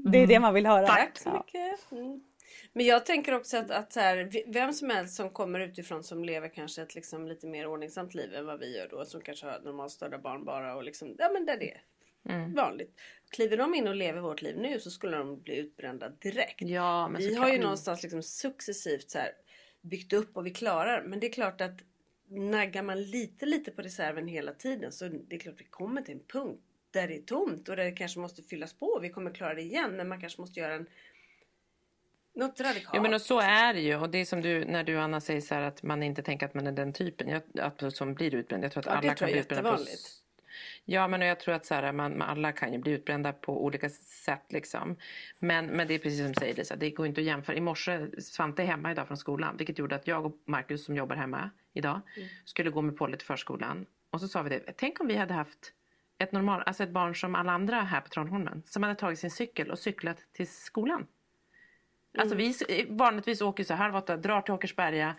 [0.05, 0.87] det är det man vill höra.
[0.87, 1.93] Tack så mycket.
[1.93, 2.21] Mm.
[2.73, 6.49] Men jag tänker också att, att här, vem som helst som kommer utifrån som lever
[6.49, 9.05] kanske ett liksom lite mer ordningsamt liv än vad vi gör då.
[9.05, 11.83] Som kanske har normalstörda barn bara och liksom, ja men där det är
[12.35, 12.55] mm.
[12.55, 13.01] vanligt.
[13.31, 16.63] Kliver de in och lever vårt liv nu så skulle de bli utbrända direkt.
[16.63, 19.33] Ja, men vi har ju någonstans liksom successivt så här,
[19.81, 21.03] byggt upp och vi klarar.
[21.03, 21.81] Men det är klart att
[22.29, 26.15] naggar man lite lite på reserven hela tiden så det är klart vi kommer till
[26.15, 28.99] en punkt där det är tomt och där det kanske måste fyllas på.
[29.03, 30.87] Vi kommer klara det igen men man kanske måste göra en
[32.37, 32.94] något radikalt.
[32.94, 35.20] Ja men och så är det ju och det är som du när du Anna
[35.20, 38.14] säger så här att man inte tänker att man är den typen jag, att, som
[38.14, 38.64] blir utbränd.
[38.64, 39.83] Jag tror att ja, alla kan bli utbrända på
[40.85, 43.90] Ja, men jag tror att så här, man, alla kan ju bli utbrända på olika
[43.90, 44.53] sätt.
[44.53, 44.96] Liksom.
[45.38, 47.57] Men, men det är precis som du säger Lisa, det går inte att jämföra.
[47.57, 50.96] I morse, Svante är hemma idag från skolan, vilket gjorde att jag och Markus som
[50.96, 52.29] jobbar hemma idag mm.
[52.44, 53.87] skulle gå med Polly till förskolan.
[54.11, 55.72] Och så sa vi det, tänk om vi hade haft
[56.18, 59.31] ett, normal, alltså ett barn som alla andra här på Tranholmen som hade tagit sin
[59.31, 61.07] cykel och cyklat till skolan.
[62.17, 62.53] Alltså mm.
[62.69, 65.15] Vi vanligtvis åker så halv åtta, drar till Åkersberga.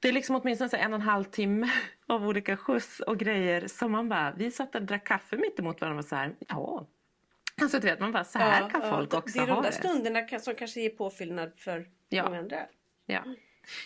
[0.00, 1.70] Det är liksom åtminstone så en och en halv timme
[2.06, 5.80] av olika skjuts och grejer som man bara, vi satt och drack kaffe mitt emot
[5.80, 6.86] varandra och så här, ja.
[7.60, 9.52] Alltså du vet, man bara, så här ja, kan ja, folk också ha det.
[9.52, 12.24] Det är de där stunderna som kanske ger påfyllnad för ja.
[12.24, 12.66] många andra.
[13.06, 13.22] Ja.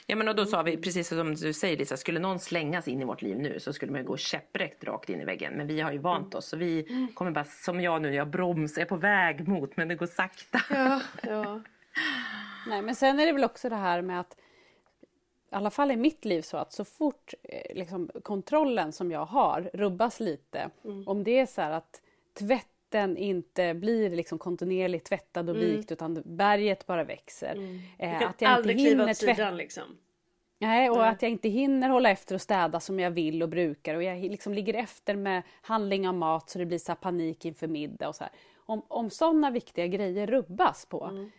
[0.06, 3.02] Ja men och då sa vi precis som du säger Lisa, skulle någon slängas in
[3.02, 5.52] i vårt liv nu så skulle man ju gå käpprätt rakt in i väggen.
[5.54, 8.80] Men vi har ju vant oss så vi kommer bara som jag nu, jag bromsar,
[8.80, 10.60] jag är på väg mot men det går sakta.
[10.70, 11.60] Ja, ja.
[12.66, 14.36] Nej men sen är det väl också det här med att
[15.50, 19.24] i alla fall i mitt liv så att så fort eh, liksom, kontrollen som jag
[19.24, 21.08] har rubbas lite, mm.
[21.08, 22.02] om det är så att
[22.38, 25.68] tvätten inte blir liksom kontinuerligt tvättad och mm.
[25.70, 27.52] vikt utan berget bara växer.
[27.52, 27.80] Mm.
[27.98, 29.84] Eh, du kan att jag aldrig inte kliva åt sidan liksom.
[30.58, 31.08] Nej, och Nej.
[31.08, 34.20] att jag inte hinner hålla efter och städa som jag vill och brukar och jag
[34.22, 38.16] liksom ligger efter med handling av mat så det blir så panik inför middag och
[38.16, 38.32] så här.
[38.56, 41.30] Om, om sådana viktiga grejer rubbas på, mm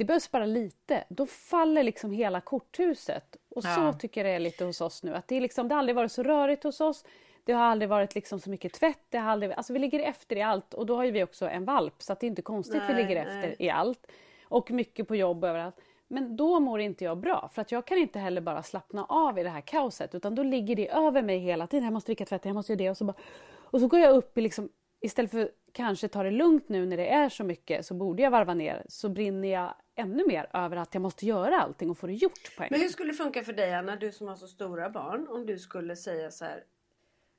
[0.00, 3.36] det behövs bara lite, då faller liksom hela korthuset.
[3.50, 3.74] Och ja.
[3.74, 5.14] så tycker jag det är lite hos oss nu.
[5.14, 7.04] Att det, är liksom, det har aldrig varit så rörigt hos oss.
[7.44, 9.04] Det har aldrig varit liksom så mycket tvätt.
[9.08, 11.48] Det har aldrig, alltså vi ligger efter i allt och då har ju vi också
[11.48, 13.56] en valp så att det är inte konstigt nej, vi ligger efter nej.
[13.58, 14.06] i allt.
[14.44, 15.80] Och mycket på jobb överallt.
[16.08, 19.38] Men då mår inte jag bra för att jag kan inte heller bara slappna av
[19.38, 21.84] i det här kaoset utan då ligger det över mig hela tiden.
[21.84, 23.16] Jag måste dricka tvätt, jag måste göra det och så bara...
[23.52, 24.68] Och så går jag upp i liksom
[25.00, 28.30] istället för kanske ta det lugnt nu när det är så mycket så borde jag
[28.30, 32.06] varva ner så brinner jag ännu mer över att jag måste göra allting och få
[32.06, 34.36] det gjort på en Men hur skulle det funka för dig Anna, du som har
[34.36, 36.64] så stora barn, om du skulle säga så här.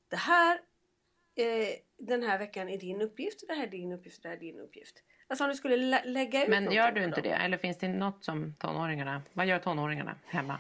[0.10, 0.60] Det här
[1.36, 4.40] eh, den här veckan är din uppgift, det här är din uppgift, det här är
[4.40, 5.04] din uppgift.
[5.28, 7.30] Alltså om du skulle lä lägga ut Men gör du inte det?
[7.30, 10.60] Eller finns det något som tonåringarna, vad gör tonåringarna hemma?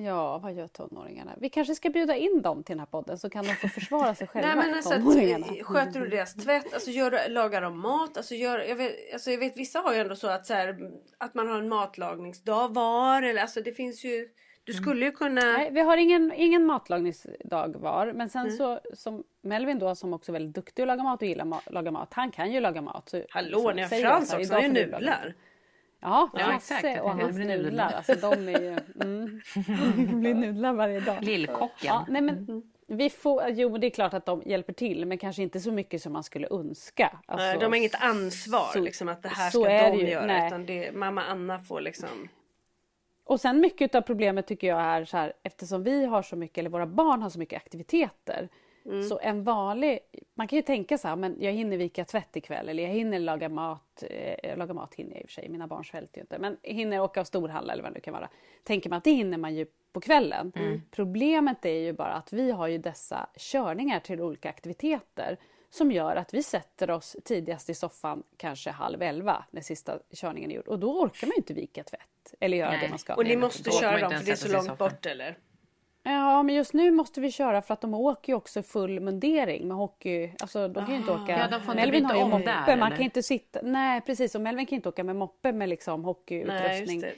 [0.00, 1.34] Ja, vad gör tonåringarna?
[1.40, 4.14] Vi kanske ska bjuda in dem till den här podden så kan de få försvara
[4.14, 4.54] sig själva.
[4.54, 5.46] Nej, men alltså, tonåringarna.
[5.62, 6.74] Sköter du deras tvätt?
[6.74, 8.16] Alltså, gör lagar de mat?
[8.16, 10.90] Alltså, gör, jag, vet, alltså, jag vet vissa har ju ändå så att, så här,
[11.18, 13.22] att man har en matlagningsdag var.
[13.22, 14.28] Eller, alltså, det finns ju,
[14.64, 14.82] du mm.
[14.82, 15.40] skulle ju kunna...
[15.40, 18.12] Nej, vi har ingen, ingen matlagningsdag var.
[18.12, 18.56] Men sen mm.
[18.56, 21.72] så som Melvin då som också är väldigt duktig att laga mat och gillar att
[21.72, 22.14] laga mat.
[22.14, 23.08] Han kan ju laga mat.
[23.08, 24.54] Så, Hallå, ni har Frans också.
[24.54, 25.34] Han gör nudlar.
[26.00, 27.92] Ja, Frasse och hans nudlar.
[27.92, 28.78] Alltså, de är ju...
[29.00, 29.40] Mm.
[29.96, 31.24] det blir nudlar varje dag.
[31.24, 31.86] Lillkocken.
[31.86, 35.42] Ja, nej, men, vi får, jo, det är klart att de hjälper till men kanske
[35.42, 37.18] inte så mycket som man skulle önska.
[37.26, 40.26] Alltså, de har inget ansvar så, liksom, att det här ska de ju, göra.
[40.26, 40.46] Nej.
[40.46, 42.28] Utan det, mamma Anna får liksom...
[43.24, 46.58] Och sen mycket av problemet tycker jag är så här eftersom vi har så mycket,
[46.58, 48.48] eller våra barn har så mycket aktiviteter
[48.88, 49.02] Mm.
[49.02, 49.98] Så en vanlig,
[50.34, 53.18] man kan ju tänka så här, men jag hinner vika tvätt ikväll eller jag hinner
[53.18, 54.04] laga mat.
[54.10, 56.38] Eh, laga mat hinner jag i och för sig, mina barn svälter ju inte.
[56.38, 58.28] Men hinner åka av storhandla eller vad det kan vara.
[58.64, 60.52] Tänker man att det hinner man ju på kvällen.
[60.56, 60.82] Mm.
[60.90, 65.36] Problemet är ju bara att vi har ju dessa körningar till olika aktiviteter
[65.70, 70.50] som gör att vi sätter oss tidigast i soffan kanske halv elva när sista körningen
[70.50, 72.80] är gjord och då orkar man ju inte vika tvätt eller göra Nej.
[72.82, 73.14] det man ska.
[73.14, 75.38] Och ni måste köra dem för det är så långt bort eller?
[76.12, 79.68] Ja, men just nu måste vi köra för att de åker ju också full mundering
[79.68, 80.30] med hockey.
[80.40, 81.38] Alltså de kan ju inte åka...
[81.38, 83.60] Ja, de får inte Melvin har ju moppe, där, man kan inte sitta...
[83.62, 84.34] Nej, precis.
[84.34, 87.00] Och Melvin kan inte åka med moppe med liksom hockeyutrustning.
[87.00, 87.14] Nej,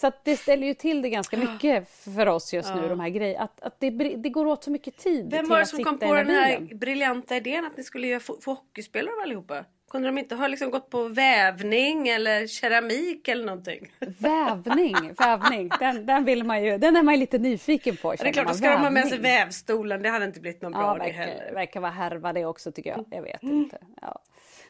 [0.00, 2.88] så det ställer ju till det ganska mycket för oss just nu, ja.
[2.88, 3.44] de här grejerna.
[3.44, 6.14] Att, att det, det går åt så mycket tid Vem var det som kom på
[6.14, 9.64] den här briljanta idén att ni skulle göra få, hockeyspelare av allihopa?
[9.90, 13.92] Kunde de inte ha liksom gått på vävning eller keramik eller någonting?
[14.18, 15.70] Vävning, vävning.
[15.80, 18.12] Den, den, vill man ju, den är man ju lite nyfiken på.
[18.12, 18.84] Ja, det är klart, då ska vävning.
[18.84, 20.02] de ha med sig vävstolen.
[20.02, 21.54] Det hade inte blivit någon bra ja, det heller.
[21.54, 23.04] verkar vara härva det också tycker jag.
[23.10, 23.56] Jag vet mm.
[23.56, 23.78] inte.
[24.00, 24.22] Ja.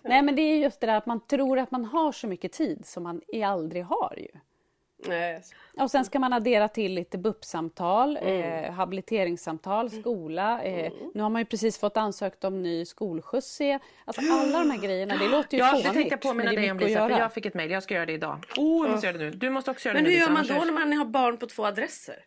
[0.02, 2.52] Nej men det är just det där att man tror att man har så mycket
[2.52, 4.40] tid som man aldrig har ju.
[5.06, 5.42] Nej.
[5.76, 8.64] Och sen ska man addera till lite BUP-samtal, Mm.
[8.64, 10.62] eh, habiliteringssamtal, skola.
[10.62, 13.58] Eh, Nu har man ju precis fått ansökt om ny skolskjuts.
[14.04, 15.86] Alltså alla de här grejerna, det låter ju Ja, fånigt.
[15.86, 17.70] det tänkte jag påminna men det är dig om Lisa, för jag fick ett mejl.
[17.70, 18.38] Jag ska göra det idag.
[18.56, 19.30] Oh, jag måste göra det nu.
[19.30, 21.36] Du måste också göra Men det hur nu gör man då när man har barn
[21.36, 22.24] på två adresser?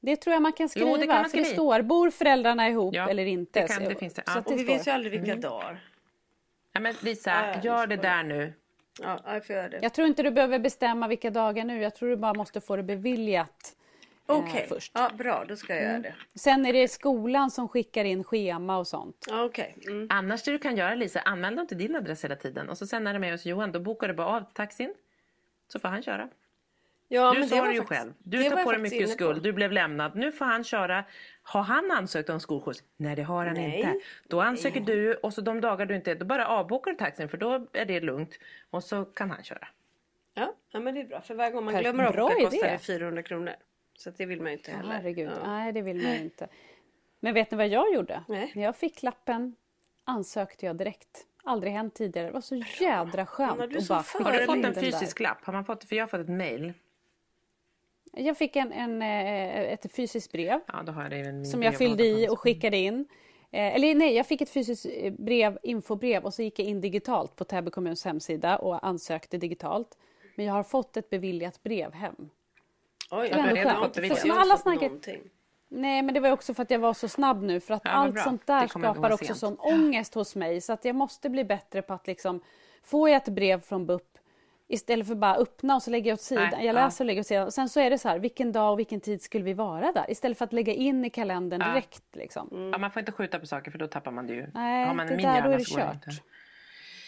[0.00, 2.10] Det tror jag man kan skriva, Jo, det kan man för det skriva står bor
[2.10, 3.60] föräldrarna ihop Ja, eller inte.
[3.60, 4.22] det kan- Så- det finns det.
[4.26, 4.38] så Ja.
[4.38, 4.74] att det Och vi står.
[4.74, 5.80] vet ju aldrig vilka dagar.
[6.72, 8.52] Ja, men Lisa, gör det där nu.
[9.02, 9.78] Ja, jag får göra det.
[9.82, 11.82] Jag tror inte du behöver bestämma vilka dagar nu.
[11.82, 13.76] Jag tror du bara måste få det beviljat
[14.28, 14.92] eh, Okej, först.
[14.94, 16.14] ja, bra då ska jag göra det.
[16.34, 19.26] Sen är det skolan som skickar in schema och sånt.
[19.28, 19.76] Ja, Okej.
[19.86, 20.06] Mm.
[20.10, 21.20] Annars det du kan göra Lisa,
[21.56, 22.68] dem till din adress hela tiden.
[22.68, 24.94] Och så sen när det är med hos Johan, då bokar du bara av taxin.
[25.72, 26.28] Så får han köra.
[27.10, 28.12] Ja, du men sa det det ju faktiskt- själv.
[28.18, 30.16] Du tar på dig mycket skuld, du blev lämnad.
[30.16, 31.04] Nu får han köra.
[31.42, 32.82] Har han ansökt om skolskjuts?
[32.96, 33.76] Nej det har han Nej.
[33.78, 33.94] inte.
[34.28, 37.36] Då ansöker du och så de dagar du inte, då bara avbokar du taxin för
[37.38, 38.38] då är det lugnt.
[38.70, 39.68] Och så kan han köra.
[40.34, 41.20] Ja, ja, men det är bra.
[41.20, 43.52] För varje gång man glömmer att åka kostar det 400 kronor.
[43.98, 44.92] Så att det vill man ju inte heller.
[44.92, 45.46] Herregud, Ja.
[45.50, 46.48] nej det vill man ju inte.
[47.20, 48.22] Men vet ni vad jag gjorde?
[48.28, 48.52] Nej.
[48.54, 49.56] När jag fick lappen
[50.04, 51.24] ansökte jag direkt.
[51.44, 52.26] Aldrig hänt tidigare.
[52.26, 55.44] Det var så jädra skönt Anna, du är bara Har du fått en fysisk lapp?
[55.44, 56.72] Har man fått, för jag har fått ett mail.
[58.18, 60.84] Jag fick en, en, eh, ett fysiskt brev Ja,
[61.44, 63.06] som jag fyllde i och skickade in.
[63.50, 66.80] Eh, eller nej, jag fick ett fysiskt eh, brev, infobrev och så gick jag in
[66.80, 69.98] digitalt på Täby kommuns hemsida och ansökte digitalt.
[70.36, 72.28] Men jag har fått ett beviljat brev hem.
[73.10, 73.94] Oj, jag har redan fått.
[73.94, 75.20] För Jag har alla grejer- någonting.
[75.70, 77.60] Nej, men det var också för att jag var så snabb nu.
[77.60, 78.22] För att Ja, allt bra.
[78.24, 79.38] sånt där skapar också sent.
[79.38, 80.60] sån ångest hos mig.
[80.60, 82.40] Så att jag måste bli bättre på att liksom...
[82.82, 84.17] Får jag ett brev från BUP
[84.68, 86.48] istället för bara öppna och så lägger jag åt sidan.
[86.52, 86.84] Nej, jag ja.
[86.84, 87.46] läser och lägger åt sidan.
[87.46, 89.92] Och sen så är det så här, vilken dag och vilken tid skulle vi vara
[89.92, 90.10] där?
[90.10, 91.68] Istället för att lägga in i kalendern Ja.
[91.68, 92.70] direkt liksom.
[92.72, 94.46] Ja, man får inte skjuta på saker för då tappar man det ju.
[94.54, 95.94] Nej, har man det min där, då är det kört.
[95.94, 96.10] inte.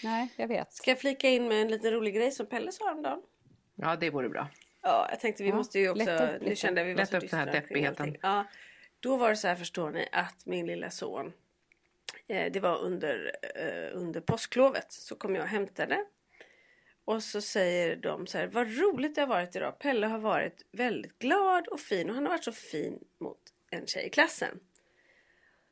[0.04, 0.72] Nej, jag vet.
[0.72, 3.22] Ska jag flika in med en liten rolig grej som Pelle sa häromdagen?
[3.74, 4.48] Ja, det vore bra.
[4.82, 6.10] Ja, jag tänkte vi Ja, måste ju också...
[6.12, 8.16] upp Nu kände vi var Lätta så upp den här deppigheten.
[8.22, 8.44] Ja,
[9.00, 11.32] då var det så här förstår ni att min lilla son
[12.28, 16.04] eh, det var under, eh, under påsklovet så kom jag och hämtade.
[17.10, 19.78] Och så säger de så här, vad roligt det har varit idag.
[19.78, 23.38] Pelle har varit väldigt glad och fin och han har varit så fin mot
[23.70, 24.60] en tjej i klassen.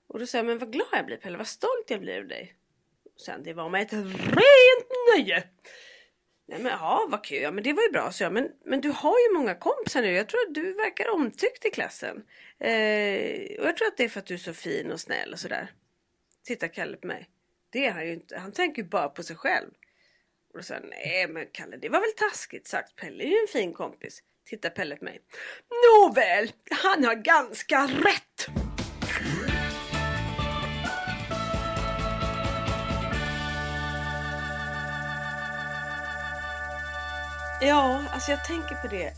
[0.06, 2.26] Och då säger jag, men vad glad jag blir Pelle, vad stolt jag blir av
[2.26, 2.54] dig.
[3.14, 5.44] Och sen, det var mig ett rent nöje.
[6.46, 7.42] Nej men ja, vad kul.
[7.42, 8.12] Ja men det var ju bra.
[8.12, 10.12] Så jag, men, men du har ju många kompisar nu.
[10.12, 12.24] Jag tror att du verkar omtyckt i klassen.
[12.58, 15.32] Eh, och jag tror att det är för att du är så fin och snäll
[15.32, 15.72] och sådär.
[16.44, 17.28] Titta Kalle på mig.
[17.70, 18.38] Det är han ju inte.
[18.38, 19.70] Han tänker ju bara på sig själv.
[20.52, 22.96] Och då sa jag, nej men Kalle det var väl taskigt sagt.
[22.96, 24.22] Pelle är ju en fin kompis.
[24.46, 25.20] Tittar Pelle på mig.
[25.86, 28.48] Nåväl, han har ganska rätt.
[37.60, 39.12] Ja, alltså jag tänker på det.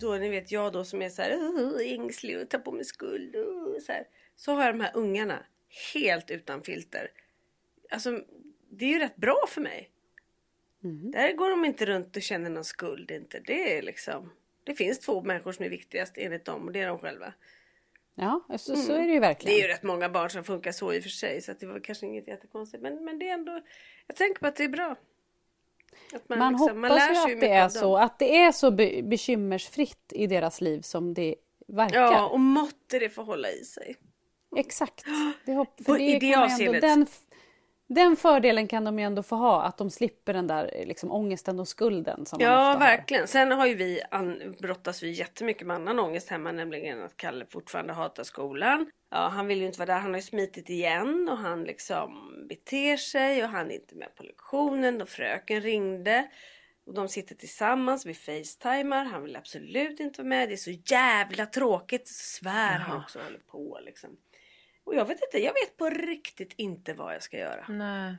[0.00, 2.84] Då ni vet jag då som är så här uh, ängslig och tar på mig
[2.84, 3.36] skuld.
[3.36, 4.04] Uh, så, här.
[4.36, 5.46] så har jag de här ungarna
[5.94, 7.10] helt utan filter.
[7.90, 8.20] Alltså
[8.70, 9.90] det är ju rätt bra för mig.
[11.12, 13.40] Där går de inte runt och känner någon skuld inte.
[13.46, 14.32] Det är liksom.
[14.64, 17.32] Det finns två människor som är viktigast enligt dem och det är de själva.
[18.14, 19.56] Ja, så, så är det ju verkligen.
[19.56, 21.66] Det är ju rätt många barn som funkar så i och för sig så det
[21.66, 22.82] var kanske inget jättekonstigt.
[22.82, 23.60] Men, men det är ändå.
[24.06, 24.96] Jag tänker på att det är bra.
[26.14, 27.96] Att Man, liksom- hoppas ju sig att det är så.
[27.96, 31.34] Att det är så be- bekymmersfritt i deras liv som det
[31.66, 32.00] verkar.
[32.02, 33.96] Ja, och måtte det få hålla i sig.
[34.56, 35.04] Exakt.
[35.44, 36.80] Det hopp, för det det man ändå, avseendet.
[36.82, 37.06] den,
[37.94, 41.60] den fördelen kan de ju ändå få ha, att de slipper den där liksom, ångesten
[41.60, 42.26] och skulden.
[42.26, 42.78] Som Ja, har.
[42.78, 43.28] verkligen.
[43.28, 47.46] Sen har ju vi an, brottas vi jättemycket med annan ångest hemma, nämligen att Kalle
[47.46, 48.90] fortfarande hatar skolan.
[49.10, 49.98] Ja, han vill ju inte vara där.
[49.98, 54.14] Han har ju smitit igen och han liksom beter sig och han är inte med
[54.14, 56.28] på lektionen och fröken ringde.
[56.86, 59.04] Och de sitter tillsammans, vi facetimar.
[59.04, 60.48] Han vill absolut inte vara med.
[60.48, 62.08] Det är så jävla tråkigt.
[62.08, 64.10] Svär han också håller på liksom.
[64.84, 67.66] Och jag vet inte, jag vet på riktigt inte vad jag ska göra.
[67.68, 68.16] Nej.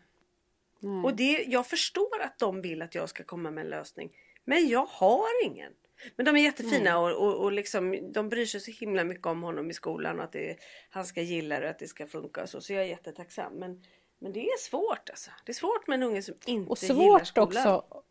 [0.80, 1.04] Nej.
[1.04, 4.12] Och det, jag förstår att de vill att jag ska komma med en lösning.
[4.46, 5.74] Men jag har ingen.
[6.16, 9.44] Men de är jättefina och, och, och liksom, de bryr sig så himla mycket om
[9.44, 10.58] honom i skolan och att det,
[10.90, 12.62] han ska gilla det och att det ska funka och så.
[12.62, 13.54] Så jag är jättetacksam.
[13.54, 13.84] Men,
[14.20, 15.32] men det är svårt alltså.
[15.46, 17.48] Det är svårt med en unge som inte Och gillar svårt skolan.
[17.48, 18.04] också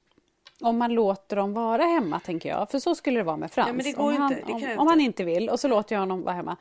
[0.60, 2.70] om man låter dem vara hemma, tänker jag.
[2.70, 3.66] För så skulle det vara med Frans.
[3.66, 4.44] Ja, men det går om, han, inte.
[4.44, 6.56] Det kan om, om han inte vill och så låter jag honom vara hemma.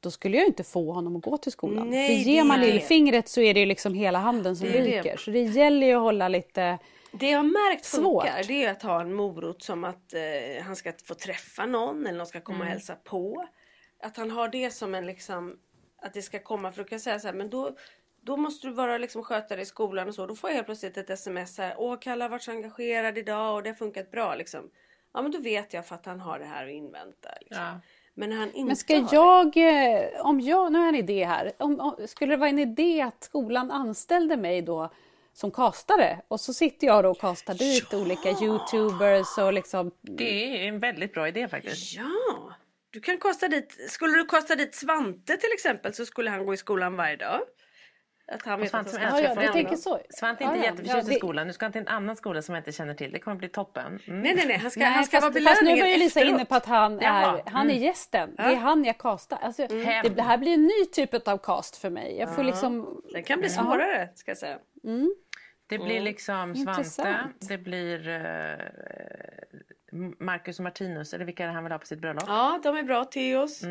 [0.00, 1.90] Då skulle jag inte få honom att gå till skolan.
[1.90, 5.16] Nej, för ger man lillfingret så är det ju liksom hela handen som ryker.
[5.16, 6.78] Så det gäller ju att hålla lite...
[7.12, 8.22] Det jag har märkt Svårt.
[8.24, 12.06] funkar det är att ha en morot som att eh, han ska få träffa någon
[12.06, 12.66] eller någon ska komma Mm.
[12.66, 13.46] och hälsa på.
[14.02, 15.58] Att han har det som en liksom
[16.02, 17.76] att det ska komma för då kan säga så här men då
[18.22, 20.26] då måste du vara liksom sköta dig i skolan och så.
[20.26, 21.74] Då får jag helt plötsligt ett sms här.
[21.78, 24.70] Åh Kalle har varit så engagerad idag och det har funkat bra liksom.
[25.14, 27.28] ja men då vet jag för att han har det här att invänta.
[27.40, 27.64] Liksom.
[27.64, 27.80] Ja.
[28.18, 31.24] Men när han inte Men ska jag, eh, om jag, nu har jag en idé
[31.24, 31.52] här.
[31.58, 34.92] Om, om, skulle det vara en idé att skolan anställde mig då
[35.32, 40.64] som kastare och så sitter jag då och kastar dit olika youtubers och liksom Det
[40.64, 41.48] är en väldigt bra idé det?
[41.48, 41.96] faktiskt.
[41.96, 42.54] Ja!
[42.90, 46.54] Du kan kasta dit, skulle du kasta dit Svante till exempel så skulle han gå
[46.54, 47.40] i skolan varje dag.
[48.32, 50.00] Att han vet Svante att som han ska älskar Ja, ja, tänker så.
[50.10, 50.70] Svante är inte Ja, ja.
[50.70, 51.46] jätteförtjust Ja, i det- skolan.
[51.46, 53.12] Nu ska han till en annan skola som jag inte känner till.
[53.12, 53.98] Det kommer bli toppen.
[54.06, 54.20] Mm.
[54.20, 56.20] Nej nej nej, han ska, Nej, han ska fast, vara fast nu var ju Lisa
[56.20, 56.34] efteråt.
[56.34, 58.34] inne på att han är, han är gästen.
[58.36, 59.38] Det är han jag kastar.
[59.42, 60.02] Alltså, Hem.
[60.02, 62.16] det, det här blir en ny typ av cast för mig.
[62.18, 63.02] Jag får liksom...
[63.12, 64.58] Den kan bli svårare ska jag säga.
[65.66, 67.48] Det blir liksom Svante, Intressant.
[67.48, 68.66] det blir eh,
[70.18, 72.24] Marcus och Martinus, eller vilka är det han vill ha på sitt bröllop?
[72.26, 73.04] Ja, de är bra.
[73.04, 73.62] Teos,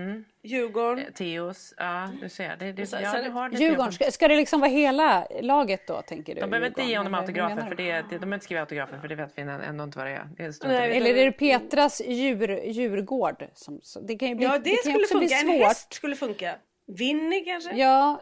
[0.44, 1.06] Djurgården.
[1.06, 2.56] Eh, Theos, ja du ser.
[2.60, 5.88] Det, det, sen- ja, du har lite Djurgården, ska, ska det liksom vara hela laget
[5.88, 6.42] då tänker du?
[6.42, 9.08] De behöver inte ge honom autografer för det, det, de behöver inte skriva autografer för
[9.08, 10.30] det vet vi ändå inte vad det är.
[10.38, 10.96] Det är Nej, det.
[10.96, 13.46] Eller är det Petras djur, djurgård?
[13.54, 15.36] Som, så, det kan ju bli, Ja, det, ju skulle funka.
[15.36, 16.56] En häst skulle funka.
[16.88, 17.76] Winnie kanske?
[17.76, 18.22] Ja,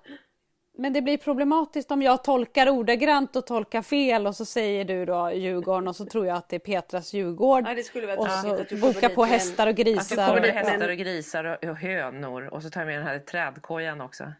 [0.77, 5.05] men det blir problematiskt om jag tolkar ordagrant och tolkar fel och så säger du
[5.05, 7.63] då Djurgården och så tror jag att det är Petras Djurgård.
[7.67, 10.27] Ja, det skulle vara och så att du boka på hästar och Att du grisar.
[10.27, 13.19] kommer dit hästar och grisar och, och hönor och så tar jag med den här
[13.19, 14.33] trädkojan också.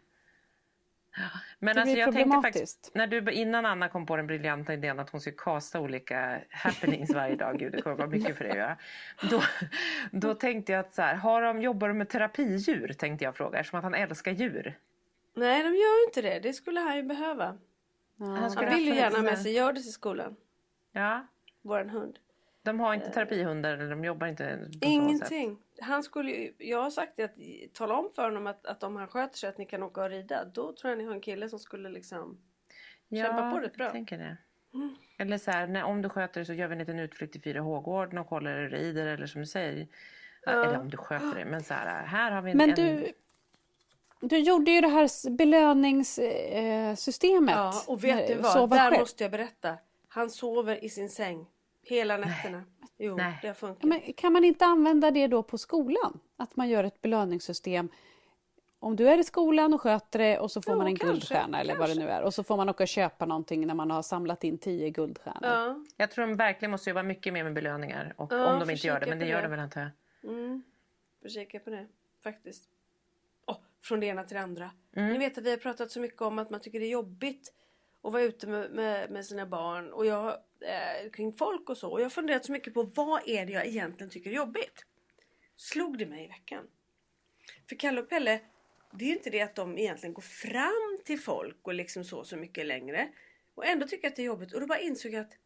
[1.58, 4.74] Men Det alltså blir jag tänkte faktiskt, när du, innan Anna kom på den briljanta
[4.74, 8.44] idén att hon skulle kasta olika happenings varje dag, gud det kommer vara mycket för
[8.44, 8.76] dig att göra.
[9.30, 9.42] Då,
[10.10, 12.92] då tänkte jag att så här, har de, jobbar de med terapidjur?
[12.92, 14.78] Tänkte jag fråga, eftersom att han älskar djur.
[15.36, 16.40] Nej, de gör ju inte det.
[16.40, 17.58] Det skulle han ju behöva.
[18.18, 20.36] Han skulle Han vill ju gärna med sig Hjördis i skolan.
[20.92, 21.26] Ja,
[21.62, 22.18] Våran hund.
[22.62, 24.86] de har inte terapihundar eller de jobbar inte på.
[24.86, 25.58] Ingenting.
[25.80, 27.34] Han skulle ju, jag har sagt det att
[27.74, 30.10] tala om för honom att, att om han sköter sig att ni kan åka och
[30.10, 30.44] rida.
[30.44, 32.38] Då tror jag ni har en kille som skulle liksom
[33.10, 33.84] kämpa på rätt bra.
[33.84, 34.36] jag tänker det.
[35.18, 37.42] Eller så här, när, om du sköter det så gör vi en liten utflykt till
[37.42, 39.88] 4H-gården och kollar hur du rider eller som du säger.
[40.46, 41.44] Eller om du sköter det.
[41.44, 42.56] Men så här, här har vi en...
[42.56, 43.12] Men en- du,
[44.20, 47.54] du gjorde ju det här belöningssystemet.
[47.54, 48.52] Ja, och vet du vad?
[48.52, 49.00] Sova Där själv.
[49.00, 49.74] måste jag berätta.
[50.08, 51.46] Han sover i sin säng
[51.82, 52.62] hela nätterna.
[52.98, 53.38] Jo, Nej.
[53.42, 53.78] det har funkat.
[53.82, 56.20] Ja, Men kan man inte använda det då på skolan?
[56.36, 57.88] Att man gör ett belöningssystem.
[58.78, 61.12] Om du är i skolan och sköter det och så får Ja, man en kanske,
[61.12, 62.22] guldstjärna eller vad det nu är.
[62.22, 65.40] Och så får man åka och köpa någonting när man har samlat in tio guldstjärnor.
[65.50, 65.84] Ja.
[65.96, 68.14] Jag tror de verkligen måste jobba mycket mer med belöningar.
[68.16, 69.42] Och, Ja, om de inte gör det, försöka men det gör det.
[69.42, 69.90] de väl antar jag.
[70.32, 70.62] Mm.
[71.22, 71.86] Får kika på det
[72.22, 72.64] faktiskt.
[73.86, 74.70] Från det ena till det andra.
[74.96, 75.12] Mm.
[75.12, 77.52] Ni vet att vi har pratat så mycket om att man tycker det är jobbigt
[78.02, 80.28] att vara ute med, med, med sina barn och jag,
[80.60, 81.90] eh, kring folk och så.
[81.90, 84.84] Och jag har funderat så mycket på vad är det jag egentligen tycker är jobbigt.
[85.56, 86.64] Slog det mig i veckan.
[87.68, 88.40] För Kalle och Pelle,
[88.92, 92.24] det är ju inte det att de egentligen går fram till folk och liksom så
[92.24, 93.08] så mycket längre.
[93.54, 94.52] Och ändå tycker jag att det är jobbigt.
[94.52, 95.36] Och då bara insåg jag att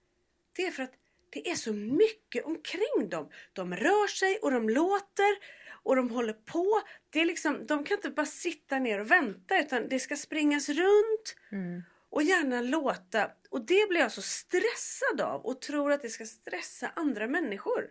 [0.56, 0.94] det är för att
[1.30, 3.30] det är så mycket omkring dem.
[3.52, 5.38] De rör sig och de låter
[5.82, 6.82] och de håller på.
[7.10, 10.68] Det är liksom, de kan inte bara sitta ner och vänta utan det ska springas
[10.68, 11.36] runt
[12.10, 13.30] och gärna låta.
[13.50, 17.90] Och det blir jag så stressad av och tror att det ska stressa andra människor.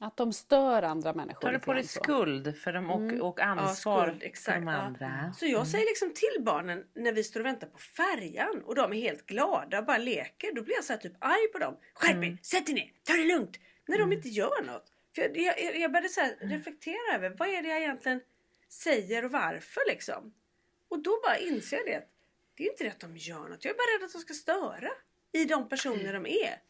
[0.00, 1.40] Att de stör andra människor.
[1.40, 4.66] Tar du på dig skuld för dem och, och ansvar Ja, skuld, för exakt, de
[4.66, 4.72] ja.
[4.72, 5.32] andra?
[5.36, 8.92] Så jag säger liksom till barnen när vi står och väntar på färjan och de
[8.92, 10.54] är helt glada och bara leker.
[10.54, 11.76] Då blir jag så här typ arg på dem.
[11.94, 12.38] Skärp er!
[12.42, 12.92] Sätt er ner!
[13.04, 13.58] Ta det lugnt!
[13.86, 14.92] När de inte gör något.
[15.14, 18.20] För jag, jag, jag började så här reflektera över vad är det jag egentligen
[18.68, 20.34] säger och varför liksom.
[20.88, 22.02] Och då bara inser jag det.
[22.56, 23.64] Det är inte det att de gör något.
[23.64, 24.90] Jag är bara rädd att de ska störa
[25.32, 26.67] i de personer de är.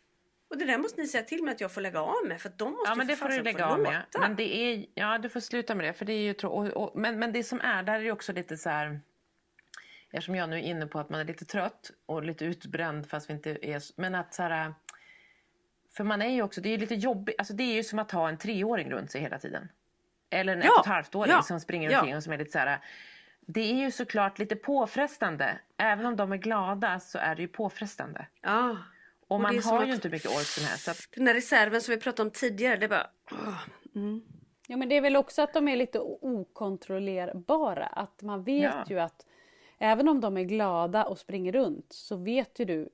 [0.51, 2.53] Och det där måste ni säga till mig att jag får lägga av med för
[2.57, 4.03] de måste Ja men det får du lägga av med.
[4.19, 6.67] Men det är, ja du får sluta med det för det är ju trå- och,
[6.67, 9.01] och, men, men det som är där är ju också lite så här
[10.11, 13.31] Eftersom jag nu är inne på att man är lite trött och lite utbränd fast
[13.31, 14.75] vi inte är Men att så här
[15.93, 17.99] För man är ju också, det är ju lite jobbigt, alltså det är ju som
[17.99, 19.69] att ha en treåring runt sig hela tiden.
[20.31, 22.01] Eller en Ja, ett och ett halvt-åring ja, som springer ja.
[22.01, 22.81] omkring och som är lite så här
[23.51, 25.59] det är ju såklart lite påfrestande.
[25.77, 28.27] Även om de är glada så är det ju påfrestande.
[28.41, 28.77] Ja.
[29.29, 30.85] Och, Och det man som har att- ju inte mycket ork som helst.
[30.85, 33.07] Så att, Den där reserven som vi pratade om tidigare, det är bara...
[33.33, 33.62] åh,
[34.71, 37.87] Ja, men det är väl också att de är lite okontrollerbara.
[37.87, 38.85] Att man vet Ja.
[38.88, 39.27] ju att
[39.79, 42.88] även om de är glada och springer runt så vet ju du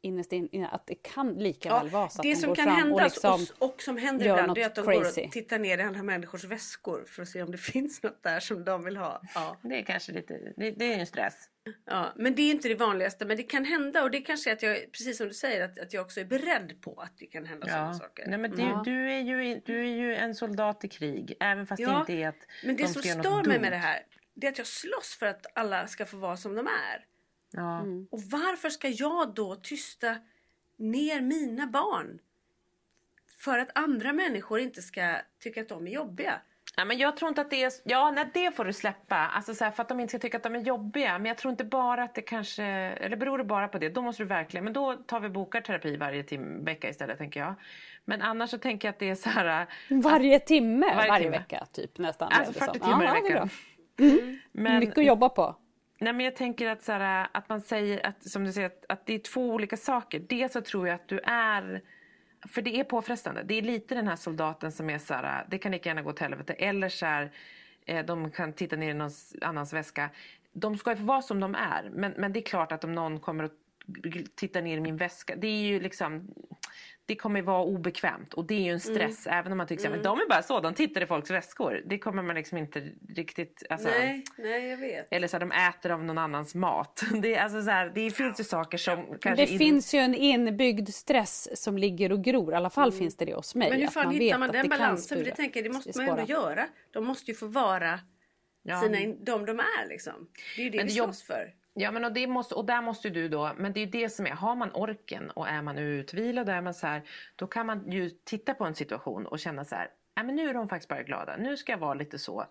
[0.00, 2.64] innerst inne att det kan lika väl vara så att det de som går kan
[2.64, 4.84] fram hända och liksom och, och som händer gör ibland något det är att de
[4.84, 5.20] crazy.
[5.20, 8.22] går och tittar ner i andra människors väskor för att se om det finns något
[8.22, 9.22] där som de vill ha.
[9.34, 9.56] Ja.
[9.62, 11.48] det är kanske lite, det, det är ju en stress.
[11.84, 13.24] Ja, men det är inte det vanligaste.
[13.24, 15.78] Men det kan hända och det kanske är att jag, precis som du säger, att,
[15.78, 18.26] att jag också är beredd på att det kan hända sådana saker.
[18.28, 21.36] Nej, men du, du, är ju, du är ju en soldat i krig.
[21.40, 23.60] Även fast det Ja, inte är att men det de som ska göra stör mig
[23.60, 24.02] med det här,
[24.34, 27.04] det är att jag slåss för att alla ska få vara som de är.
[27.50, 27.80] Ja.
[28.10, 30.16] Och varför ska jag då tysta
[30.76, 32.18] ner mina barn?
[33.38, 36.40] för att andra människor inte ska tycka att de är jobbiga.
[36.76, 37.72] Ja, men jag tror inte att det är...
[37.84, 39.16] Ja, nej, det får du släppa.
[39.16, 41.18] Alltså, så här, för att de inte ska tycka att de är jobbiga.
[41.18, 42.64] Men jag tror inte bara att det kanske...
[42.64, 43.88] Eller beror det bara på det?
[43.88, 44.64] Då måste du verkligen...
[44.64, 47.54] Men då tar vi bokar terapi varje tim- vecka istället, tänker jag.
[48.04, 49.66] Men annars så tänker jag att det är så här...
[49.90, 51.38] Varje timme, varje, Varje timme.
[51.38, 52.28] vecka typ nästan.
[52.32, 52.72] Alltså eller så.
[52.72, 53.50] 40 timmar i veckan.
[53.98, 54.38] Mm.
[54.52, 55.56] Men- Mycket att jobba på.
[56.00, 58.84] Nej, men jag tänker att, så här, att man säger att, som du säger, att,
[58.88, 60.20] att det är två olika saker.
[60.28, 61.82] Dels så tror jag att du är...
[62.48, 63.42] För det är påfrestande.
[63.42, 66.12] Det är lite den här soldaten som är så här, det kan lika gärna gå
[66.12, 66.52] till helvete.
[66.52, 67.30] Eller så här,
[67.86, 69.10] eh, de kan titta ner i någon
[69.42, 70.10] annans väska.
[70.52, 71.90] De ska ju få vara som de är.
[71.92, 73.52] Men, men det är klart att om någon kommer och
[74.34, 75.36] tittar ner i min väska.
[75.36, 76.34] Det är ju liksom...
[77.08, 79.26] Det kommer vara obekvämt och det är ju en stress.
[79.26, 81.82] Även om man tycker att de är bara så, de tittar i folks väskor.
[81.86, 83.62] Det kommer man liksom inte riktigt...
[83.70, 85.06] Alltså, Nej, nej jag vet.
[85.12, 87.02] eller så här, de äter av någon annans mat.
[87.22, 89.44] Det, är alltså så här, det finns ju saker som kanske...
[89.46, 92.52] Det in- finns ju en inbyggd stress som ligger och gror.
[92.52, 93.66] I alla fall finns det det hos mig.
[93.68, 93.78] Mm.
[93.78, 95.18] Men hur fan hittar man den balansen?
[95.18, 96.66] För det tänker jag, det måste man ju ändå göra.
[96.90, 98.00] De måste ju få vara
[98.62, 98.80] Ja.
[98.80, 100.28] sina, in- de de är liksom.
[100.56, 101.54] Det är ju det Men vi slåss för.
[101.80, 104.26] Ja, men och, det måste, och där måste du då, men det är det som
[104.26, 107.02] är, har man orken och är man utvilad och är man så här,
[107.36, 110.48] då kan man ju titta på en situation och känna så här, nej men nu
[110.48, 112.44] är de faktiskt bara glada, nu ska jag vara lite så.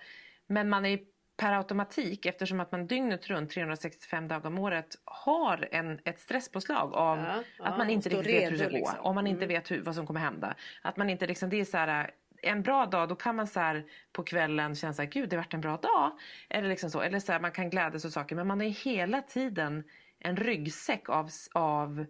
[0.48, 1.00] Men man är
[1.38, 6.94] per automatik, eftersom att man dygnet runt 365 dagar om året har en, ett stresspåslag
[6.94, 8.78] av Ja, ja, att man inte riktigt vet hur det redo, går.
[8.78, 9.00] liksom.
[9.00, 10.56] Om man inte vet hur, vad som kommer hända.
[10.82, 12.12] Att man inte liksom, det är så här,
[12.42, 15.36] en bra dag då kan man så här på kvällen känna så här, gud det
[15.36, 16.12] har varit en bra dag.
[16.50, 19.22] Eller liksom så, eller så här, man kan glädjas åt saker men man ju hela
[19.22, 19.84] tiden
[20.20, 22.06] en ryggsäck av, av,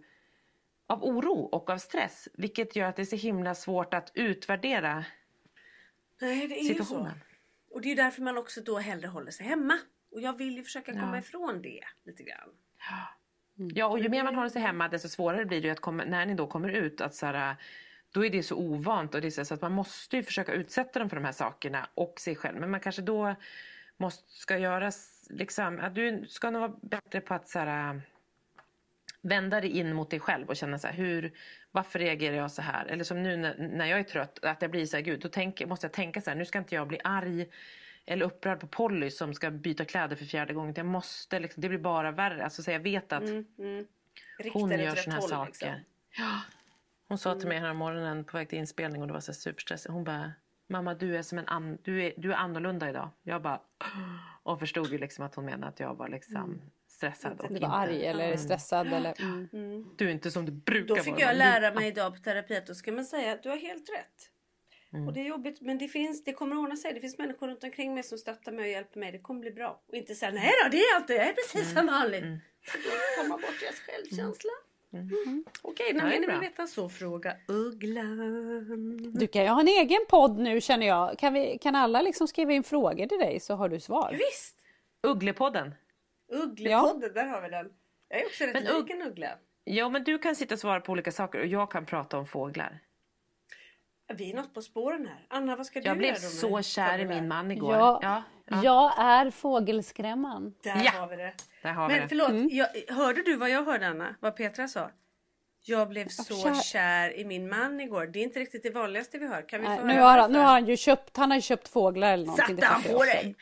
[0.86, 2.28] av oro och av stress.
[2.34, 5.04] Vilket gör att det är så himla svårt att utvärdera
[6.20, 6.84] Nej, det är ju så.
[6.84, 7.20] situationen.
[7.70, 9.78] Och det är därför man också då hellre håller sig hemma.
[10.10, 12.50] Och jag vill ju försöka komma ifrån det lite grann.
[13.74, 16.26] Ja, och ju mer man håller sig hemma desto svårare blir det att komma, när
[16.26, 17.56] ni då kommer ut att så här,
[18.12, 20.98] då är det så ovant och det så, så att man måste ju försöka utsätta
[20.98, 22.60] dem för de här sakerna och sig själv.
[22.60, 23.34] Men man kanske då
[23.96, 24.92] måste, ska göra
[25.30, 28.00] liksom, att du ska nog vara bättre på att så här,
[29.20, 31.32] vända dig in mot dig själv och känna så här, hur,
[31.70, 32.86] varför reagerar jag så här?
[32.86, 35.28] Eller som nu när, när jag är trött, att jag blir så här, gud, då
[35.28, 37.48] tänk, måste jag tänka så här, nu ska inte jag bli arg
[38.06, 40.74] eller upprörd på Polly som ska byta kläder för fjärde gången.
[40.76, 42.44] Jag måste, liksom, det blir bara värre.
[42.44, 43.22] Alltså, så jag vet att
[44.38, 45.46] Rikta hon det gör såna här håll, saker.
[45.46, 45.68] liksom.
[46.10, 46.40] Ja.
[47.08, 49.92] Hon sa till mig här morgonen på väg till inspelning och det var så superstressigt.
[49.92, 50.32] Hon bara,
[50.68, 53.10] mamma du är som en an- du är, du är annorlunda idag.
[53.22, 53.60] Jag bara,
[54.42, 57.40] och förstod ju liksom att hon menade att jag var liksom stressad.
[57.40, 59.14] Och Du inte, var arg eller stressad eller...
[59.52, 59.86] Mm.
[59.96, 61.20] Du är inte som du brukar Då fick vara.
[61.20, 63.56] jag Du- lära mig idag på terapi att då ska man säga att du har
[63.56, 64.30] helt rätt.
[64.92, 65.06] Mm.
[65.08, 66.94] Och det är jobbigt men det finns, det kommer ordna sig.
[66.94, 69.12] Det finns människor runt omkring mig som stöttar mig och hjälper mig.
[69.12, 69.82] Det kommer bli bra.
[69.88, 71.76] Och inte säga nej då det är allt, jag är precis Mm.
[71.76, 72.24] som vanligt.
[72.62, 74.50] För Då kommer man bort deras självkänsla.
[74.50, 74.67] Mm.
[75.62, 79.12] Okej, när Ja, vill ni veta så fråga Ugglan.
[79.18, 81.18] Du kan ju ha en egen podd nu känner jag.
[81.18, 84.10] Kan, vi, kan alla liksom skriva in frågor till dig så har du svar?
[84.12, 84.56] Visst!
[85.02, 85.74] Ugglepodden.
[86.32, 87.70] Ugglepodden, där har vi den.
[88.08, 89.28] Jag är också rätt Men lik en uggla.
[89.64, 92.26] Ja men du kan sitta och svara på olika saker och jag kan prata om
[92.26, 92.78] fåglar.
[94.14, 95.26] Vi är något på spåren här.
[95.28, 97.74] Anna, vad ska du Jag blev så kär i min man igår.
[97.74, 98.60] Ja, ja, ja.
[98.64, 100.54] Jag är fågelskrämman.
[100.62, 100.90] Där Ja.
[100.90, 101.34] har vi det.
[101.62, 102.08] Där har vi Men det.
[102.08, 104.14] förlåt, jag, hörde du vad jag hörde Anna?
[104.20, 104.90] Vad Petra sa?
[105.64, 107.16] Jag blev så kär- kär.
[107.18, 108.06] i min man igår.
[108.06, 109.48] Det är inte riktigt det vanligaste vi hör.
[109.48, 111.40] Kan vi Nej, få nu, höra har han, nu har han ju köpt, han har
[111.40, 112.56] köpt fåglar eller någonting.
[112.56, 113.34] Satte han på dig?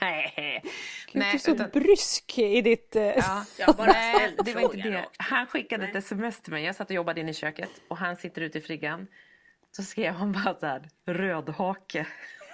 [0.00, 0.62] Nej.
[1.12, 2.96] Du är Nej, så utan- brysk i ditt...
[2.96, 3.44] eh, Ja.
[3.58, 5.08] Jag bara Nej, det var inte det.
[5.16, 5.90] Han skickade Nej.
[5.90, 6.64] ett sms till mig.
[6.64, 9.06] Jag satt och jobbade inne i köket och han sitter ute i friggan.
[9.70, 12.06] Så skrev han bara så här, rödhake.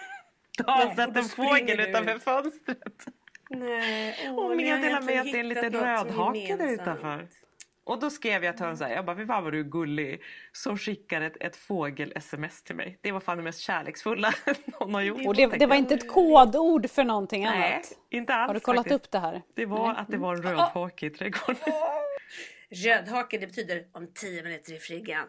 [0.58, 2.22] Då har han Nej, då en fågel utanför ut.
[2.22, 3.04] fönstret.
[3.50, 7.28] Nej, åh, Och meddelar mig att det är en liten rödhake där utanför.
[7.86, 10.22] Och då skrev jag till honom så här, jag bara, vad du är gullig.
[10.52, 12.98] Som skickar ett, ett fågel-sms till mig.
[13.00, 14.32] Det var fan det mest kärleksfulla
[14.80, 15.26] någon har gjort.
[15.26, 17.92] Och det, det var inte ett kodord för någonting Nej, annat?
[18.10, 19.04] inte alls Har du kollat faktiskt.
[19.06, 19.42] upp det här?
[19.54, 21.56] Det var att det var en rödhake i trädgården.
[22.84, 25.28] Rödhake det betyder om 10 minuter i friggan.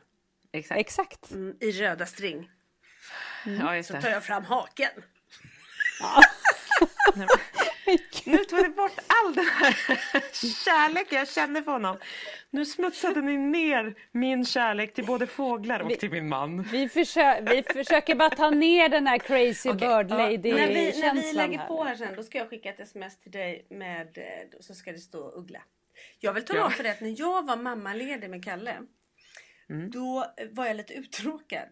[0.52, 0.80] Exakt.
[0.80, 1.32] Exakt.
[1.32, 2.50] Mm, I röda string.
[3.60, 4.90] Ja, just Så tar jag fram haken.
[8.26, 9.74] Nu tog ni bort all den här
[10.66, 11.98] kärleken jag kände för honom.
[12.50, 16.64] Nu smutsade ni ner min kärlek till både fåglar och till min man.
[16.64, 20.68] Vi, försö vi försöker bara ta ner den här crazy Okej, bird ja, lady När
[20.68, 21.68] vi, när vi lägger här.
[21.68, 24.24] på här sen då ska jag skicka ett sms till dig med eh,
[24.60, 25.62] så ska det stå Uggla.
[26.20, 26.66] Jag vill tala Ja.
[26.66, 28.76] om för dig att när jag var mammaledig med Kalle
[29.92, 31.68] då eh, var jag lite uttråkad.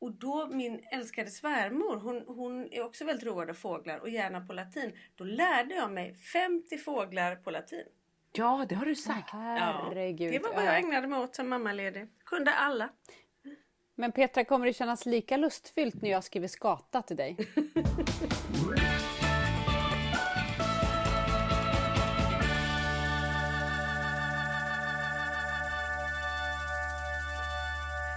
[0.00, 4.40] Och då min älskade svärmor, hon, hon är också väldigt road av fåglar och gärna
[4.40, 4.92] på latin.
[5.16, 7.84] Då lärde jag mig 50 fåglar på latin.
[8.32, 9.30] Ja, det har du sagt.
[9.30, 10.32] Herregud.
[10.32, 12.08] det var vad jag ägnade mig åt som mammaledig.
[12.24, 12.88] Kunde alla.
[13.94, 17.36] Men Petra, kommer det kännas lika lustfyllt när jag skriver skata till dig?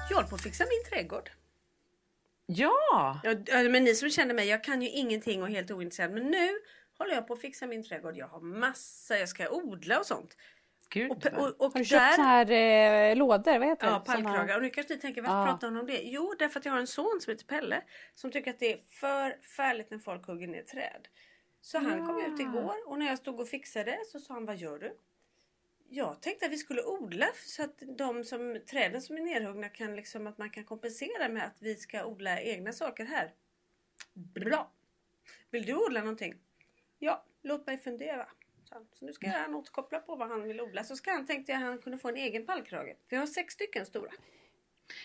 [0.10, 1.30] Jag håller på att fixa min trädgård.
[2.56, 3.20] Ja!
[3.24, 6.12] Ja, men ni som känner mig, jag kan ju ingenting och är helt ointresserad.
[6.12, 6.50] Men nu
[6.98, 8.18] håller jag på att fixa min trädgård.
[8.18, 10.38] Jag har massa, jag ska odla och sånt.
[10.90, 13.60] Gud, Och, och, och Har du köpt så här eh, lådor?
[13.60, 14.12] Vad heter Ja, det?
[14.12, 14.56] Pallkragar.
[14.56, 15.46] Och nu kanske ni tänker, varför Ja.
[15.46, 16.02] pratar hon om det?
[16.04, 17.82] Jo, därför att jag har en son som heter Pelle.
[18.16, 21.08] Som tycker att det är för färligt när folk hugger ner träd.
[21.62, 24.58] Så han kom ut igår och när jag stod och fixade så sa han, vad
[24.58, 24.92] gör du?
[25.94, 29.96] Jag tänkte att vi skulle odla så att de som, träden som är nerhuggna kan
[29.96, 33.34] liksom, att man kan kompensera med att vi ska odla egna saker här.
[34.14, 34.72] Bra!
[35.50, 36.36] Vill du odla någonting?
[37.00, 38.28] Ja, låt mig fundera.
[38.94, 40.84] Så nu ska han återkoppla på vad han vill odla.
[40.84, 42.96] Så ska han, tänkte jag han kunde få en egen pallkrage.
[43.10, 44.12] Vi har sex stycken stora.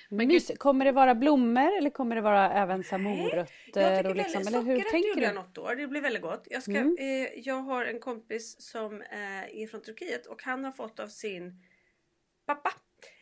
[0.09, 0.53] Mys.
[0.59, 4.07] Kommer det vara blommor eller kommer det vara även så morötter?
[4.07, 5.27] Och liksom, eller hur tänker gjorde du?
[5.27, 5.75] jag något år.
[5.75, 6.47] Det blir väldigt gott.
[6.51, 6.97] Jag, ska, Mm.
[6.99, 11.09] eh, jag har en kompis som eh, är från Turkiet och han har fått av
[11.09, 11.63] sin
[12.47, 12.73] pappa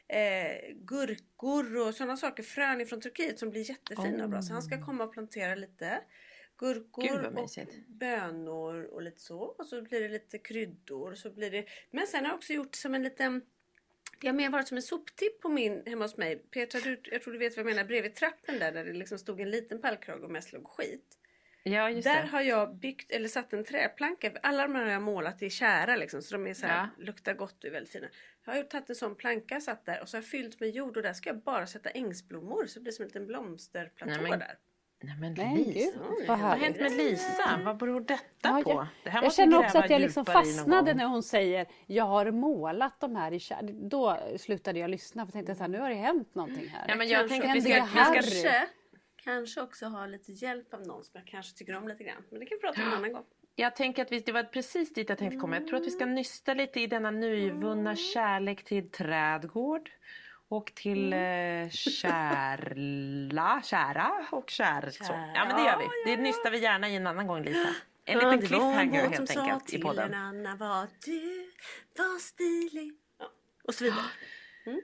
[0.09, 4.43] eh, gurkor och sådana saker, frön ifrån Turkiet som blir jättefina och bra.
[4.43, 6.01] Så han ska komma och plantera lite
[6.59, 7.49] Gud, gurkor och
[7.89, 9.39] bönor och lite så.
[9.41, 11.15] Och så blir det lite kryddor.
[11.15, 11.65] Så blir det...
[11.91, 13.43] Men sen har jag också gjort som en liten
[14.21, 16.37] det har mer varit som en soptipp på min, hemma hos mig.
[16.37, 17.85] Petra, du, jag tror du vet vad jag menar.
[17.89, 21.19] Bredvid trappen där, där det liksom stod en liten pallkrage och mest låg skit.
[21.67, 22.29] Ja, just Där det.
[22.29, 24.33] har jag byggt eller satt en träplanka.
[24.43, 27.05] Alla de här har jag målat i kära liksom, så de är så här, Ja.
[27.05, 28.07] luktar gott och är väldigt fina.
[28.45, 30.97] Jag har tagit en sån planka satt där och så har jag fyllt med jord
[30.97, 34.31] och där ska jag bara sätta ängsblommor så det blir som en liten blomsterplatå Nej,
[34.31, 34.59] men- där.
[35.03, 35.81] Nej men Nej, Lisa.
[35.81, 37.61] gud, vad Vad har hänt med Lisa?
[37.65, 38.71] Vad beror detta Ja, på?
[38.71, 42.31] jag, det här jag känner också att jag liksom fastnade när hon säger jag har
[42.31, 43.71] målat de här i kär.
[43.73, 46.85] Då slutade jag lyssna för tänkte så här, nu har det hänt någonting här.
[46.89, 48.51] Ja, men jag Kanske- tänker att vi ska, vi ska
[49.25, 52.23] kanske också ha lite hjälp av någon som jag kanske tycker om lite grann.
[52.31, 53.25] Men det kan vi prata om en annan gång.
[53.57, 55.57] Jag tänker att vi, det var precis dit jag tänkte komma.
[55.57, 59.91] Jag tror att vi ska nysta lite i denna nyvunna kärlek till trädgård.
[60.57, 61.19] Och till eh,
[61.71, 64.91] kärla, kära och kär.
[64.91, 65.13] Så.
[65.35, 65.87] Ja men det gör vi.
[66.11, 67.69] Det nystar vi gärna i en annan gång Lisa.
[68.05, 70.15] En liten cliffhanger helt enkelt i till en podden.
[70.15, 71.53] annan var du
[71.97, 72.93] var stilig.
[73.19, 73.31] Ja.
[73.65, 74.05] Och så vidare.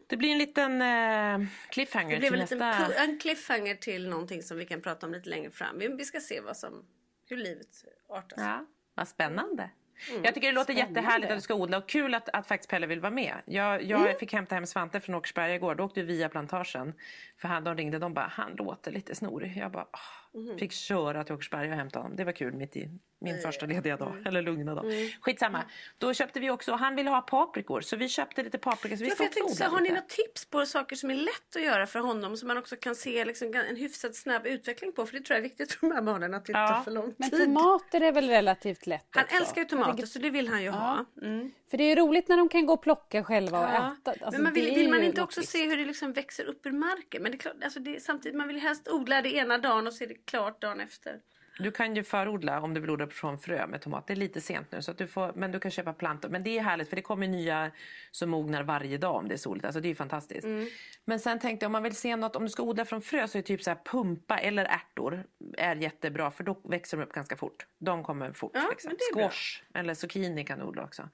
[0.06, 2.88] Det blir en liten eh, cliffhanger Det blev till en, liten nästa...
[2.88, 5.78] pu- en cliffhanger till någonting som vi kan prata om lite längre fram.
[5.78, 6.84] Vi, vi ska se vad som,
[7.28, 8.46] hur livet artar sig.
[8.46, 9.70] Ja, vad spännande.
[10.10, 10.24] Mm.
[10.24, 11.00] Jag tycker det låter Spännande.
[11.00, 13.34] jättehärligt att du ska odla och kul att, att faktiskt Pelle vill vara med.
[13.44, 14.14] Jag, jag Mm.
[14.18, 15.74] fick hämta hem Svante från Åkersberga igår.
[15.74, 16.94] Då åkte vi via plantagen.
[17.38, 19.56] För han, de ringde de bara, han låter lite snorig.
[19.56, 20.00] Jag bara, åh.
[20.34, 20.58] Mm.
[20.58, 22.16] fick köra till Åkersberga och hämta honom.
[22.16, 22.88] Det var kul mitt i
[23.20, 24.12] min första lediga dag.
[24.12, 24.26] Mm.
[24.26, 24.84] Eller lugna dag.
[25.20, 25.62] Skitsamma.
[25.98, 27.80] Då köpte vi också, han ville ha paprikor.
[27.80, 28.96] Så vi köpte lite paprika.
[28.96, 31.56] Så vi Ja, jag tänkte, så, har ni något tips på saker som är lätt
[31.56, 35.06] att göra för honom som man också kan se liksom, en hyfsat snabb utveckling på?
[35.06, 36.68] För det tror jag är viktigt för de här barnen att det Ja.
[36.68, 37.44] tar för lång Men tid.
[37.44, 39.36] tomater är väl relativt lätt Han också.
[39.36, 41.04] älskar ju tomater tänker- så det vill han ju ha.
[41.22, 41.52] Mm.
[41.70, 43.92] För det är roligt när de kan gå och plocka själva och Ja.
[44.02, 44.10] äta.
[44.10, 46.72] Alltså, men man vill, vill man inte också se hur det liksom växer upp ur
[46.72, 47.22] marken?
[47.22, 49.86] Men det är klart, alltså det är, samtidigt, man vill helst odla det ena dagen
[49.86, 51.20] och se det klart dagen efter.
[51.58, 54.06] Du kan ju förodla om du vill odla från frö med tomat.
[54.06, 56.28] Det är lite sent nu så att du får, men du kan köpa plantor.
[56.28, 57.70] Men det är härligt för det kommer nya
[58.10, 59.64] som mognar varje dag om det är soligt.
[59.64, 60.44] Alltså det är ju fantastiskt.
[60.44, 60.68] Mm.
[61.04, 63.28] Men sen tänkte jag om man vill se något, om du ska odla från frö
[63.28, 65.24] så är typ så här pumpa eller ärtor
[65.58, 67.66] är jättebra för då växer de upp ganska fort.
[67.78, 68.70] De kommer fort Ja,
[69.14, 69.28] bra.
[69.28, 71.08] Squash eller zucchini kan du odla också.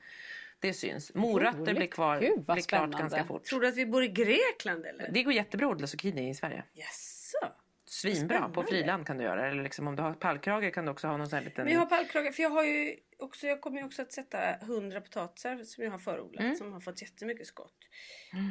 [0.61, 1.15] Det syns.
[1.15, 1.77] Morötter Roligt.
[1.77, 3.45] blir, kvar, Gud, vad blir klart ganska fort.
[3.45, 5.11] Tror du att vi bor i Grekland eller?
[5.13, 6.65] Det går jättebra att odla zucchini i Sverige.
[6.73, 7.53] Jaså?
[7.87, 8.49] Svinbra.
[8.49, 11.17] På friland kan du göra Eller liksom om du har pallkrage kan du också ha
[11.17, 11.65] någon sån här liten...
[11.65, 14.55] Men jag har pallkrage, för jag har ju också, jag kommer ju också att sätta
[14.55, 16.57] 100 potatisar som jag har förodlat Mm.
[16.57, 17.75] som har fått jättemycket skott.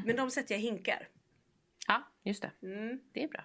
[0.05, 1.07] Men de sätter jag i hinkar.
[1.87, 2.51] Ja, just det.
[2.67, 2.99] Mm.
[3.11, 3.43] Det är bra.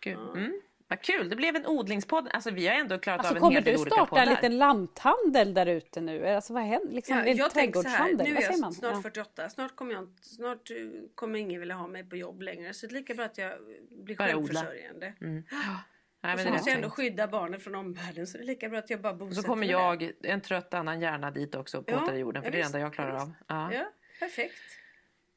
[0.00, 0.18] Gud.
[0.18, 0.60] Mm.
[0.88, 2.28] Vad kul, det blev en odlingspodd.
[2.32, 4.24] Alltså vi har ändå klarat Alltså av en kommer hel del du olika starta en
[4.26, 4.36] poddar.
[4.36, 6.26] liten lanthandel där ute nu?
[6.26, 6.94] Alltså vad händer?
[6.94, 8.26] Liksom, Ja, jag tänker så här, trädgårdshandel?
[8.26, 8.60] nu är man?
[8.60, 9.02] jag snart Ja.
[9.02, 10.76] 48, snart kommer, jag, snart eh,
[11.14, 12.74] kommer ingen vilja ha mig på jobb längre.
[12.74, 13.52] Så det är lika bra att jag
[13.90, 14.26] blir odla.
[14.26, 15.12] självförsörjande.
[15.20, 15.38] Nej,
[16.32, 18.78] Och men så måste jag ändå skydda barnen från omvärlden så det är lika bra
[18.78, 21.90] att jag bara Och bosätter så kommer jag, en trött annan hjärna dit också på
[21.92, 22.42] Ja, ja, jorden.
[22.42, 23.32] För ja, det är det enda jag klarar av.
[23.46, 23.72] Ja.
[23.74, 23.84] Ja,
[24.20, 24.54] perfekt.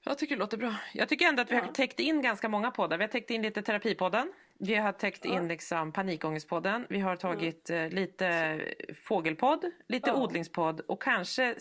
[0.06, 0.76] Jag tycker det låter bra.
[0.93, 1.72] Jag tycker ändå att vi har Ja.
[1.74, 2.98] täckt in ganska många poddar.
[2.98, 4.34] Vi har täckt in lite terapipodden.
[4.60, 6.86] Vi har täckt in liksom panikångestpodden.
[6.89, 8.60] Vi har tagit eh, lite
[9.03, 11.55] fågelpodd, lite odlingspodd och kanske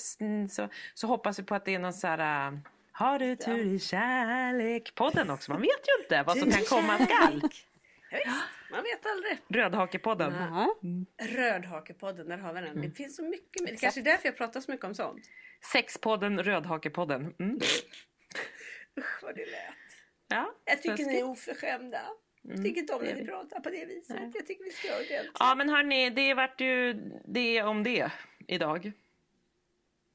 [0.51, 2.59] så, så hoppas vi på att det är någon så här äh,
[2.93, 5.53] har du tur i kärlek-podden också.
[5.53, 7.41] Man vet ju inte vad som kan komma skall.
[8.11, 9.39] Ja, visst, man vet aldrig.
[9.49, 10.35] Rödhakepodden.
[10.35, 10.75] Ja.
[11.27, 12.71] Rödhakepodden, där har vi den.
[12.71, 12.83] Mm.
[12.83, 13.71] Det finns så mycket mer.
[13.71, 15.31] Det kanske är därför jag pratar så mycket om sånt.
[15.73, 17.35] Sexpodden, Rödhakepodden.
[17.39, 17.61] Mm.
[18.99, 19.75] Usch vad det lät.
[20.29, 22.01] Ja, Jag tycker ni är oförskämda.
[22.49, 24.17] Jag tycker inte om när ni pratar på det viset.
[24.35, 25.31] Jag tycker vi ska göra det.
[25.39, 26.93] Ja, men hörni, det vart ju
[27.25, 28.11] det om det
[28.47, 28.93] idag.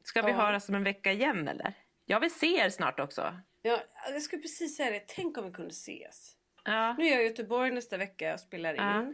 [0.04, 0.38] Ska vi Ja.
[0.38, 1.74] höras om en vecka igen eller?
[2.06, 3.36] Jag vill se er snart också.
[3.62, 5.04] Ja, jag skulle precis säga det.
[5.08, 6.36] Tänk om vi kunde ses.
[6.64, 6.96] Ja.
[6.98, 8.80] Nu är jag i Göteborg nästa vecka och spelar in.
[8.82, 9.14] Ja.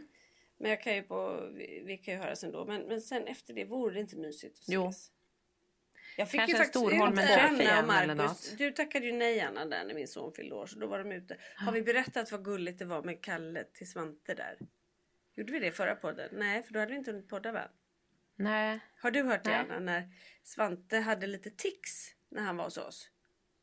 [0.60, 2.64] Men jag kan ju på, vi, vi kan ju höras ändå.
[2.64, 4.74] Men, men sen efter det vore det inte mysigt att ses.
[4.74, 4.92] Jo.
[6.18, 6.92] Jag fick Kanske ju faktiskt ut
[7.68, 8.54] Anna och Marcus.
[8.58, 10.66] Du tackade ju nej Anna där när min son fyllde år.
[10.66, 11.36] Så då var de ute.
[11.56, 14.58] Har vi berättat vad gulligt det var med Kalle till Svante där?
[15.36, 16.28] Gjorde vi det i förra podden?
[16.32, 17.68] Nej, för då hade vi inte hunnit podda va?
[18.36, 18.80] Nej.
[19.02, 19.60] Har du hört det Nej.
[19.60, 19.78] Anna?
[19.78, 20.08] När
[20.42, 23.10] Svante hade lite tics när han var hos oss.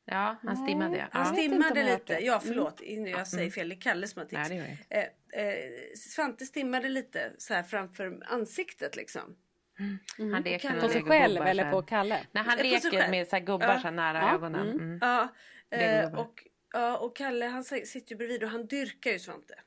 [0.05, 1.07] Ja, han stimmade.
[1.11, 1.29] Han Ja.
[1.29, 2.25] om stimmade lite.
[2.25, 3.69] Ja förlåt, jag säger fel.
[3.69, 4.49] Det är Kalle som har tics.
[4.49, 9.37] Nej, det eh, eh, Svante stimmade lite så här framför ansiktet liksom.
[10.17, 12.25] Han leker Kan- med På sig själv så eller på Kalle?
[12.31, 13.11] Nej, han leker själv.
[13.11, 13.75] med så här gubbar Ja.
[13.79, 14.69] så här nära Ja, ögonen.
[14.69, 14.97] Mm.
[15.01, 15.33] Ja,
[15.69, 19.59] eh, och, ja, och Kalle han si- sitter ju bredvid och han dyrkar ju Svante.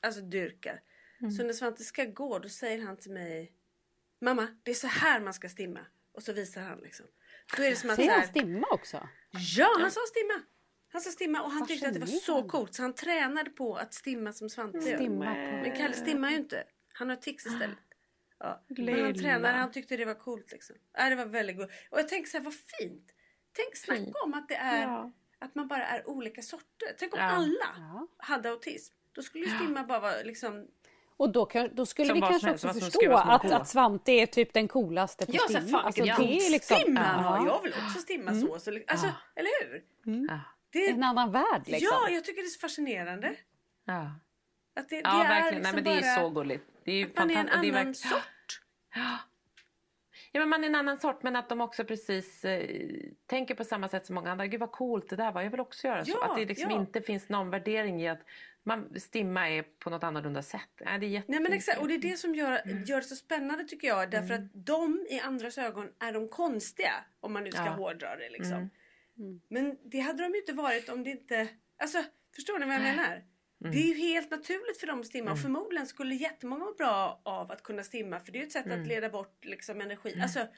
[0.00, 0.80] Alltså dyrkar.
[1.20, 1.30] Mm.
[1.30, 3.52] Så när Svante ska gå då säger han till mig
[4.20, 5.80] Mamma, det är så här man ska stimma.
[6.12, 7.06] Och så visar han liksom.
[7.56, 9.08] Då är det som att Säger så här, han stimma också?
[9.56, 10.42] Ja, han sa stimma.
[10.92, 13.76] Han sa stimma och han tyckte att det var så coolt så han tränade på
[13.76, 14.96] att stimma som Svante gör.
[14.96, 15.40] Stimma på.
[15.40, 16.64] Men Kalle stimmar ju inte.
[16.92, 17.78] Han har tics istället.
[18.38, 18.64] Ja.
[18.68, 20.76] Men han tränade, han tyckte det var coolt liksom.
[20.98, 21.70] Ja, det var väldigt gott.
[21.90, 23.10] Och jag tänker så här, vad fint.
[23.56, 25.12] Tänk snacka om att det är Ja.
[25.38, 26.88] att man bara är olika sorter.
[26.98, 27.26] Tänk om Ja.
[27.26, 28.06] alla Ja.
[28.18, 28.94] hade autism.
[29.12, 30.66] Då skulle ju stimma bara vara liksom
[31.16, 34.52] Och då, då skulle Som vi kanske också som förstå att, att Svante är typ
[34.52, 35.68] den coolaste på Ja, stimma.
[35.68, 37.00] fan Alltså, vilken det är liksom, stimma.
[37.00, 37.46] Ja.
[37.46, 38.58] Jag vill också stimma så.
[38.58, 39.06] så alltså,
[39.36, 39.84] Eller hur?
[40.28, 40.40] Ja.
[40.70, 41.88] Det En annan värld liksom.
[41.92, 43.36] Ja, jag tycker det är så fascinerande.
[43.84, 44.10] Ja.
[44.76, 45.62] Att det, det Ja, är verkligen.
[45.62, 46.28] liksom Nej, men det är bara...
[46.28, 46.64] så gulligt.
[46.84, 48.60] Det är ju Man är en är annan verkligen- sort.
[50.32, 52.68] Ja, men man är en annan sort, men att de också precis eh,
[53.26, 54.46] tänker på samma sätt som många andra.
[54.46, 56.10] Gud vad coolt det där var, jag vill också göra så.
[56.10, 56.76] Ja, Att det liksom ja.
[56.76, 58.20] inte finns någon värdering i att
[58.62, 60.68] man stimma är på något annorlunda sätt.
[60.84, 61.30] Nej, det är jätte...
[61.32, 64.10] Nej men exakt, och det är det som gör, gör det så spännande tycker jag.
[64.10, 66.92] Därför att de i andras ögon är de konstiga.
[67.20, 67.70] Om man nu ska Ja.
[67.70, 68.70] hårdra det liksom.
[69.48, 71.48] Men det hade de ju inte varit om det inte...
[71.78, 72.04] Alltså,
[72.34, 73.22] förstår ni vad jag menar?
[73.72, 77.20] Det är ju helt naturligt för dem att stimma och förmodligen skulle jättemånga må bra
[77.22, 80.20] av att kunna stimma för det är ju ett sätt att leda bort liksom energi.
[80.22, 80.50] Alltså allt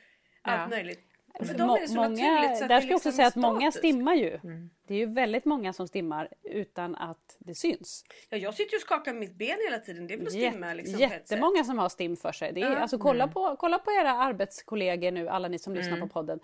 [0.43, 0.69] Ja.
[0.69, 1.01] möjligt.
[1.39, 3.13] För För dem är det så många, naturligt så där det ska jag också liksom
[3.13, 4.39] säga är att många stimmar ju.
[4.87, 8.05] Det är ju väldigt många som stimmar utan att det syns.
[8.31, 10.07] Ja, jag sitter ju och skakar mitt ben hela tiden.
[10.07, 12.53] Det är väl att Jätte- stimma liksom, jättemånga som har stim för sig.
[12.53, 12.77] Det är, Ja.
[12.79, 16.41] alltså, kolla, på, kolla på era arbetskollegor nu, alla ni som lyssnar på podden.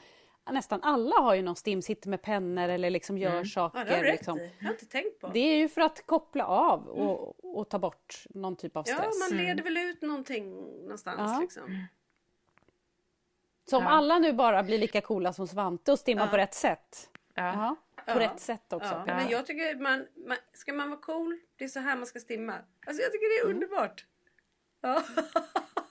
[0.50, 3.78] Nästan alla har ju någon stim, sitter med pennor eller liksom gör saker.
[3.78, 4.38] Ja, det har du rätt liksom.
[4.58, 5.28] Jag har inte tänkt på.
[5.28, 8.94] Det är ju för att koppla av och, och ta bort någon typ av Ja,
[8.94, 9.30] stress.
[9.30, 10.50] man leder väl ut någonting
[10.82, 11.40] någonstans Ja.
[11.40, 11.86] liksom.
[13.70, 13.90] Så om Ja.
[13.90, 16.30] alla nu bara blir lika coola som Svante och stimmar Ja.
[16.30, 17.10] på rätt sätt.
[17.34, 17.42] Ja.
[17.44, 18.18] Ja, på Ja.
[18.20, 19.02] rätt sätt också.
[19.06, 22.06] Ja, men jag tycker man, man, ska man vara cool, det är så här man
[22.06, 22.54] ska stimma.
[22.86, 23.56] Alltså jag tycker det är Mm.
[23.56, 24.06] underbart.
[24.80, 25.02] Ja.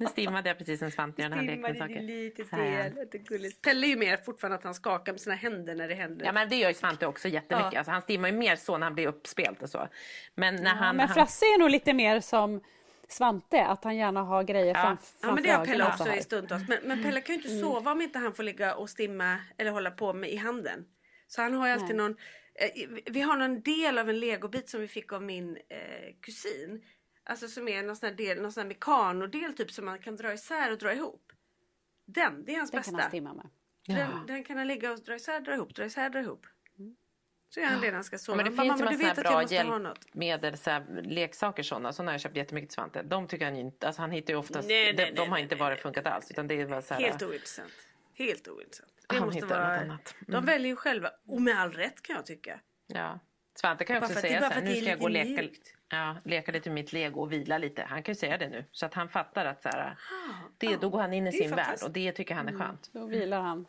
[0.00, 2.94] Nu stimmade jag precis en Svante i den här leken Stimmade lite fel.
[3.10, 3.62] Det är gulligt.
[3.62, 6.26] Pelle är ju mer fortfarande att han skakar med sina händer när det händer.
[6.26, 7.72] Ja men det gör ju Svante också jättemycket.
[7.72, 7.78] Ja.
[7.78, 9.88] Alltså, han stimmar ju mer så när han blir uppspelt och så.
[10.34, 10.96] Men när Ja, han...
[10.96, 11.08] men.
[11.08, 12.60] Frasse är nog lite mer som
[13.08, 14.80] Svante, att han gärna har grejer Ja.
[14.80, 16.68] framf- Ja men framför det har Pelle också i stundtals.
[16.68, 19.70] Men, men Pelle kan ju inte sova om inte han får ligga och stimma eller
[19.70, 20.84] hålla på med i handen.
[21.28, 21.96] Så han har ju alltid Nej.
[21.96, 22.16] någon,
[22.54, 26.14] eh, vi- vi har någon del av en legobit som vi fick av min eh,
[26.22, 26.82] kusin.
[27.24, 30.16] Alltså som är någon sån här del, någon sån här mekanodel typ som man kan
[30.16, 31.32] dra isär och dra ihop.
[32.06, 33.08] Den, det är hans Den kan han bästa.
[33.10, 33.48] stimma med.
[33.86, 36.46] Den, den kan han ligga och dra isär, dra ihop, dra isär, dra ihop.
[37.54, 38.36] Så gör han det när han ska Ja, sova.
[38.36, 39.98] men det finns ju "Mamma, massa du vet att jag bra måste ha något.
[40.04, 41.92] hjälpmedel, så här, leksaker sådana.
[41.92, 43.02] Sådana har jag köpt jättemycket till Svante.
[43.02, 45.38] De tycker han ju inte, alltså han hittar ju oftast, Nej, nej, de, de har
[45.38, 45.76] inte nej.
[45.76, 46.30] funkat alls.
[46.30, 47.72] Utan det är bara så här, Helt ointressant.
[48.14, 48.92] Helt ointressant.
[49.08, 49.74] Det Han måste hittar vara...
[49.76, 50.14] något annat.
[50.28, 50.32] Mm.
[50.40, 51.10] De väljer ju själva.
[51.26, 52.60] Och med all rätt kan jag tycka.
[52.86, 53.20] ja.
[53.60, 55.48] Svante kan ju också att- säga så här, nu ska jag gå och leka,
[55.88, 57.82] ja, leka lite med mitt lego och vila lite.
[57.82, 58.64] Han kan ju säga det nu.
[58.72, 59.96] Så att han fattar att så här,
[60.58, 60.78] det, ja.
[60.80, 62.90] då går han in i sin värld och det tycker han är skönt.
[62.92, 63.66] Då vilar han.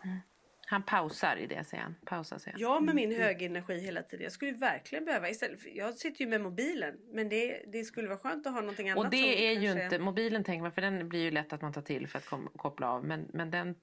[0.66, 1.96] Han pausar i det säger han.
[2.06, 2.62] Pausar säger han.
[2.62, 4.24] Jag med min höga energi hela tiden.
[4.24, 6.96] Jag skulle verkligen behöva istället för, Jag sitter ju med mobilen.
[7.14, 9.06] Men det, det skulle vara skönt att ha någonting annat.
[9.06, 11.62] Och det är ju kanske- inte, mobilen tänker man, för den blir ju lätt att
[11.62, 13.06] man tar till för att kom, koppla av.
[13.06, 13.76] Men, men den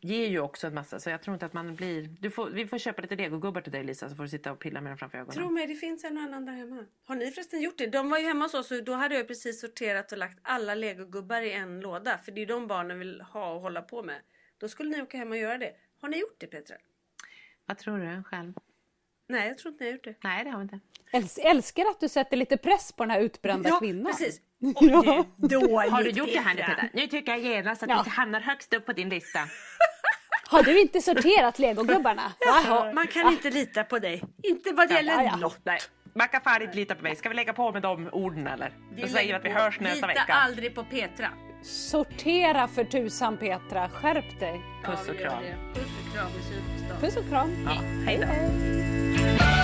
[0.00, 2.02] ger ju också en massa, så jag tror inte att man blir...
[2.20, 4.58] Du får, vi får köpa lite legogubbar till dig Lisa, så får du sitta och
[4.58, 5.34] pilla med dem framför ögonen.
[5.34, 6.84] Tro mig, det finns en och annan där hemma.
[7.04, 7.86] Har ni förresten gjort det?
[7.86, 10.74] De var ju hemma hos oss och då hade jag precis sorterat och lagt alla
[10.74, 12.18] legogubbar i en låda.
[12.18, 14.20] För det är ju de barnen vill ha och hålla på med.
[14.58, 15.72] Då skulle ni åka hem och göra det.
[16.00, 16.76] Har ni gjort det Petra?
[17.66, 18.52] Vad tror du själv?
[19.28, 20.14] Nej, jag tror inte ni har gjort det.
[20.24, 20.80] Nej, det har vi inte.
[21.12, 24.12] Äls- älskar att du sätter lite press på den här utbrända ja, kvinnan.
[24.12, 24.40] precis.
[24.80, 25.24] Ja.
[25.36, 26.62] Dåligt Har du gjort det här nu.
[26.62, 26.90] Peter?
[26.92, 28.02] Nu tycker jag genast att Ja.
[28.04, 29.38] vi hamnar högst upp på din lista.
[30.50, 32.32] Har du inte sorterat legogubbarna?
[32.40, 34.22] Ja, man kan inte lita på dig.
[34.42, 35.36] Inte vad det gäller Ja, ja.
[35.36, 35.58] något.
[35.64, 35.78] Nej,
[36.14, 37.16] man kan fan inte lita på mig.
[37.16, 38.72] Ska vi lägga på med de orden eller?
[39.02, 40.32] Då säger vi att vi hörs nästa Lita vecka.
[40.34, 41.28] aldrig på Petra.
[41.62, 44.60] Sortera för tusan Petra, skärp dig.
[44.84, 45.42] Puss och kram.
[45.74, 47.00] Puss och kram.
[47.00, 47.50] Puss och kram.
[47.66, 47.72] Ja,
[48.06, 49.63] hej då.